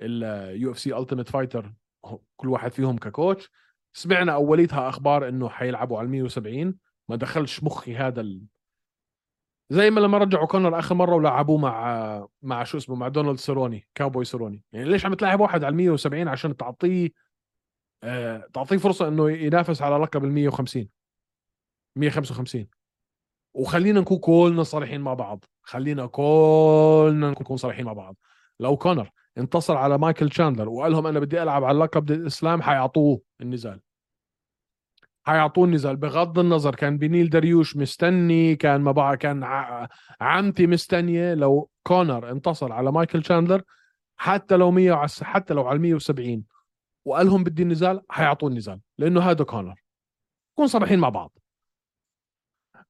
ال 0.02 0.72
UFC 0.72 0.98
Ultimate 0.98 1.30
Fighter 1.30 1.74
كل 2.36 2.50
واحد 2.50 2.74
فيهم 2.74 2.98
ك 2.98 3.05
coach. 3.05 3.50
سمعنا 3.94 4.34
أوليتها 4.34 4.90
أخبار 4.90 5.28
إنه 5.30 5.50
حيلعبوا 5.50 6.00
على 6.00 6.08
170 6.08 6.76
ما 7.10 7.16
دخلش 7.16 7.64
مخي 7.64 7.96
هذا 7.96 8.22
ال... 8.22 8.42
زي 9.70 9.90
ما 9.90 10.00
لما 10.00 10.18
رجعوا 10.18 10.48
كونر 10.48 10.80
آخر 10.80 10.96
مرة 10.96 11.16
ولعبوه 11.16 11.58
مع 11.58 12.28
مع 12.42 12.64
شو 12.64 12.78
اسمه 12.78 12.96
مع 12.96 13.08
دونالد 13.08 13.38
سيروني 13.38 13.88
كاوبوي 13.96 14.26
سيروني. 14.26 14.64
يعني 14.72 14.90
ليش 14.90 15.06
عم 15.06 15.14
تلاعب 15.14 15.40
واحد 15.40 15.64
على 15.64 15.76
170 15.76 16.28
عشان 16.28 16.58
تعطيه 16.58 17.06
آه... 17.06 17.10
تعطيه 18.54 18.78
فرصة 18.78 19.08
إنه 19.08 19.32
ينافس 19.32 19.82
على 19.82 19.96
لقب 19.98 20.24
ال 20.24 20.32
150 20.32 20.90
155 21.96 22.68
وخلينا 23.54 24.02
نكون 24.02 24.18
كلنا 24.18 24.64
صريحين 24.64 25.02
مع 25.02 25.14
بعض. 25.14 25.46
خلينا 25.62 26.06
كلنا 26.06 27.30
نكون 27.30 27.58
صريحين 27.58 27.86
مع 27.86 27.94
بعض. 27.94 28.16
لو 28.60 28.78
كونر 28.78 29.12
انتصر 29.38 29.78
على 29.78 29.98
مايكل 29.98 30.30
تشاندلر 30.30 30.70
وقال 30.70 30.92
لهم 30.92 31.08
أنا 31.08 31.20
بدي 31.20 31.44
ألعب 31.44 31.64
على 31.64 31.90
ضد 31.98 32.12
إسلام 32.12 32.62
حيعطوه 32.62 33.22
النزال. 33.42 33.82
حيعطوه 35.24 35.66
النزال. 35.66 35.96
بغض 35.98 36.40
النظر 36.40 36.76
كان 36.76 36.98
بنيل 36.98 37.30
دريوش 37.30 37.78
مستني 37.78 38.56
كان 38.56 38.82
ما 38.82 38.92
بقى 38.92 39.18
كان 39.18 39.44
عمتي 40.22 40.68
مستنية. 40.68 41.34
لو 41.34 41.70
كونر 41.84 42.32
انتصر 42.32 42.72
على 42.74 42.92
مايكل 42.92 43.24
تشاندلر 43.24 43.62
حتى 44.18 44.56
لو 44.56 44.72
100 44.72 45.08
حتى 45.22 45.54
لو 45.54 45.68
على 45.68 45.80
170 45.80 46.44
وقال 47.06 47.26
لهم 47.26 47.44
بدي 47.44 47.64
النزال 47.64 48.02
حيعطوه 48.10 48.50
النزال 48.50 48.82
لأنه 48.98 49.22
هذا 49.22 49.44
كونر. 49.44 49.84
نكون 50.54 50.68
صريحين 50.68 51.00
مع 51.00 51.10
بعض. 51.10 51.38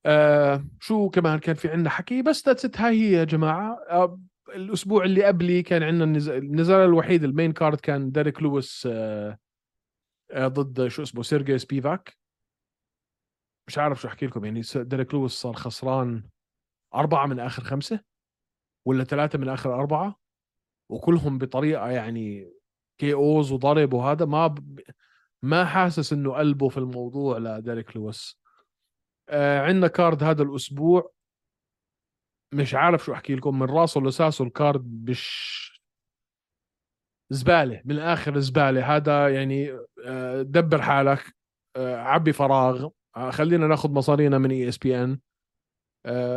آه 0.06 0.66
شو 0.80 1.10
كمان 1.10 1.40
كان 1.40 1.56
في 1.56 1.70
عندنا 1.70 1.90
حكي؟ 1.90 2.22
بس 2.22 2.48
that's 2.48 2.78
هاي 2.78 3.02
هي 3.02 3.12
يا 3.12 3.24
جماعة. 3.24 3.78
آه 3.90 4.20
الأسبوع 4.50 5.04
اللي 5.04 5.24
قبلي 5.24 5.64
كان 5.64 5.84
عندنا 5.84 6.04
النزال 6.38 6.86
الوحيد 6.86 7.24
ال 7.24 7.30
main 7.30 7.52
card 7.54 7.80
كان 7.80 8.12
ديريك 8.12 8.42
لويس 8.42 8.88
آه 8.92 9.38
آه 10.32 10.48
ضد 10.48 10.88
شو 10.88 11.04
اسمه 11.04 11.24
سيرجي 11.24 11.58
سبيفاك 11.58 12.18
مش 13.68 13.78
عارف 13.78 14.02
شو 14.02 14.08
أحكي 14.08 14.26
لكم 14.26 14.46
يعني 14.46 14.62
ديريك 14.76 15.14
لويس 15.14 15.32
صار 15.32 15.54
خسران 15.54 16.30
أربعة 16.96 17.26
من 17.26 17.40
آخر 17.40 17.64
خمسة 17.64 18.00
ولا 18.88 19.04
ثلاثة 19.04 19.40
من 19.40 19.50
آخر 19.50 19.74
أربعة 19.74 20.16
وكلهم 20.92 21.38
بطريقة 21.38 21.90
يعني 21.90 22.54
KOs 23.02 23.52
وضرب 23.52 23.94
وهذا 23.94 24.26
ما 24.26 24.48
ب... 24.48 24.80
ما 25.44 25.66
حاسس 25.66 26.14
إنه 26.14 26.34
قلبه 26.34 26.70
في 26.70 26.78
الموضوع 26.78 27.38
لديريك 27.38 27.98
لويس. 27.98 28.40
آه 29.30 29.62
عندنا 29.62 29.88
card 29.88 30.24
هذا 30.24 30.44
الأسبوع. 30.44 31.12
مش 32.54 32.76
عارف 32.76 33.06
شو 33.06 33.14
أحكي 33.14 33.36
لكم 33.36 33.60
من 33.60 33.70
راسه 33.70 34.02
لساسه 34.02 34.46
ال 34.46 34.59
card 34.59 35.10
مش 35.10 35.82
زبالة 37.30 37.82
من 37.86 37.96
الآخر 37.96 38.40
زبالة. 38.40 38.96
هذا 38.96 39.36
يعني 39.36 39.72
آه، 40.06 40.42
دبر 40.42 40.82
حالك 40.82 41.36
آه، 41.76 41.96
عبي 41.96 42.34
فراغ. 42.34 42.90
آه، 43.16 43.32
خلينا 43.32 43.68
ناخذ 43.68 43.92
مصارينا 43.92 44.38
من 44.38 44.52
ESPN. 44.52 45.20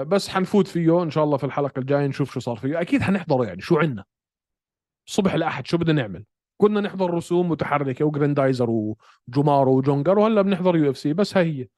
بس 0.05 0.29
حنفوت 0.29 0.66
فيه 0.68 1.03
إن 1.03 1.11
شاء 1.11 1.24
الله 1.24 1.37
في 1.37 1.44
الحلقة 1.44 1.79
الجاية 1.79 2.07
نشوف 2.07 2.33
شو 2.33 2.40
صار 2.40 2.57
فيه. 2.57 2.81
أكيد 2.81 3.03
حنحضره 3.03 3.46
يعني 3.46 3.61
شو 3.61 3.79
عنا 3.79 4.05
صبح 5.09 5.35
الأحد 5.35 5.66
شو 5.66 5.79
بدنا 5.79 6.03
نعمل؟ 6.03 6.24
كنا 6.64 6.81
نحضر 6.81 7.14
رسوم 7.14 7.48
متحركة 7.48 8.05
وجراندايزر 8.05 8.70
وجومارو 8.70 9.77
وجونجر 9.77 10.18
وهلا 10.18 10.42
بنحضر 10.42 10.77
UFC 10.77 11.12
بس 11.12 11.37
هي 11.37 11.68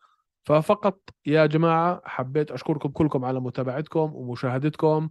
ففقط 0.44 1.01
يا 1.27 1.46
جماعة 1.46 2.03
حبيت 2.05 2.51
أشكركم 2.51 2.88
كلكم 2.88 3.25
على 3.25 3.40
متابعتكم 3.40 4.14
ومشاهدتكم 4.14 5.11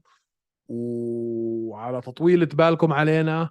وعلى 0.69 2.01
تطويلة 2.01 2.45
بالكم 2.53 2.93
علينا. 2.93 3.49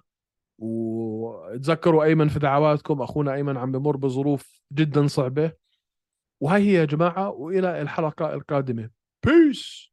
وتذكروا 0.57 2.03
أيمن 2.03 2.27
في 2.27 2.39
دعواتكم 2.39 3.01
أخونا 3.01 3.33
أيمن 3.33 3.57
عم 3.57 3.71
بمر 3.71 3.97
بظروف 3.97 4.61
جدا 4.73 5.07
صعبة. 5.07 5.51
وهي 6.41 6.63
هي 6.63 6.73
يا 6.73 6.85
جماعة 6.85 7.29
وإلى 7.29 7.81
الحلقة 7.81 8.33
القادمة. 8.33 8.89
بيس 9.25 9.91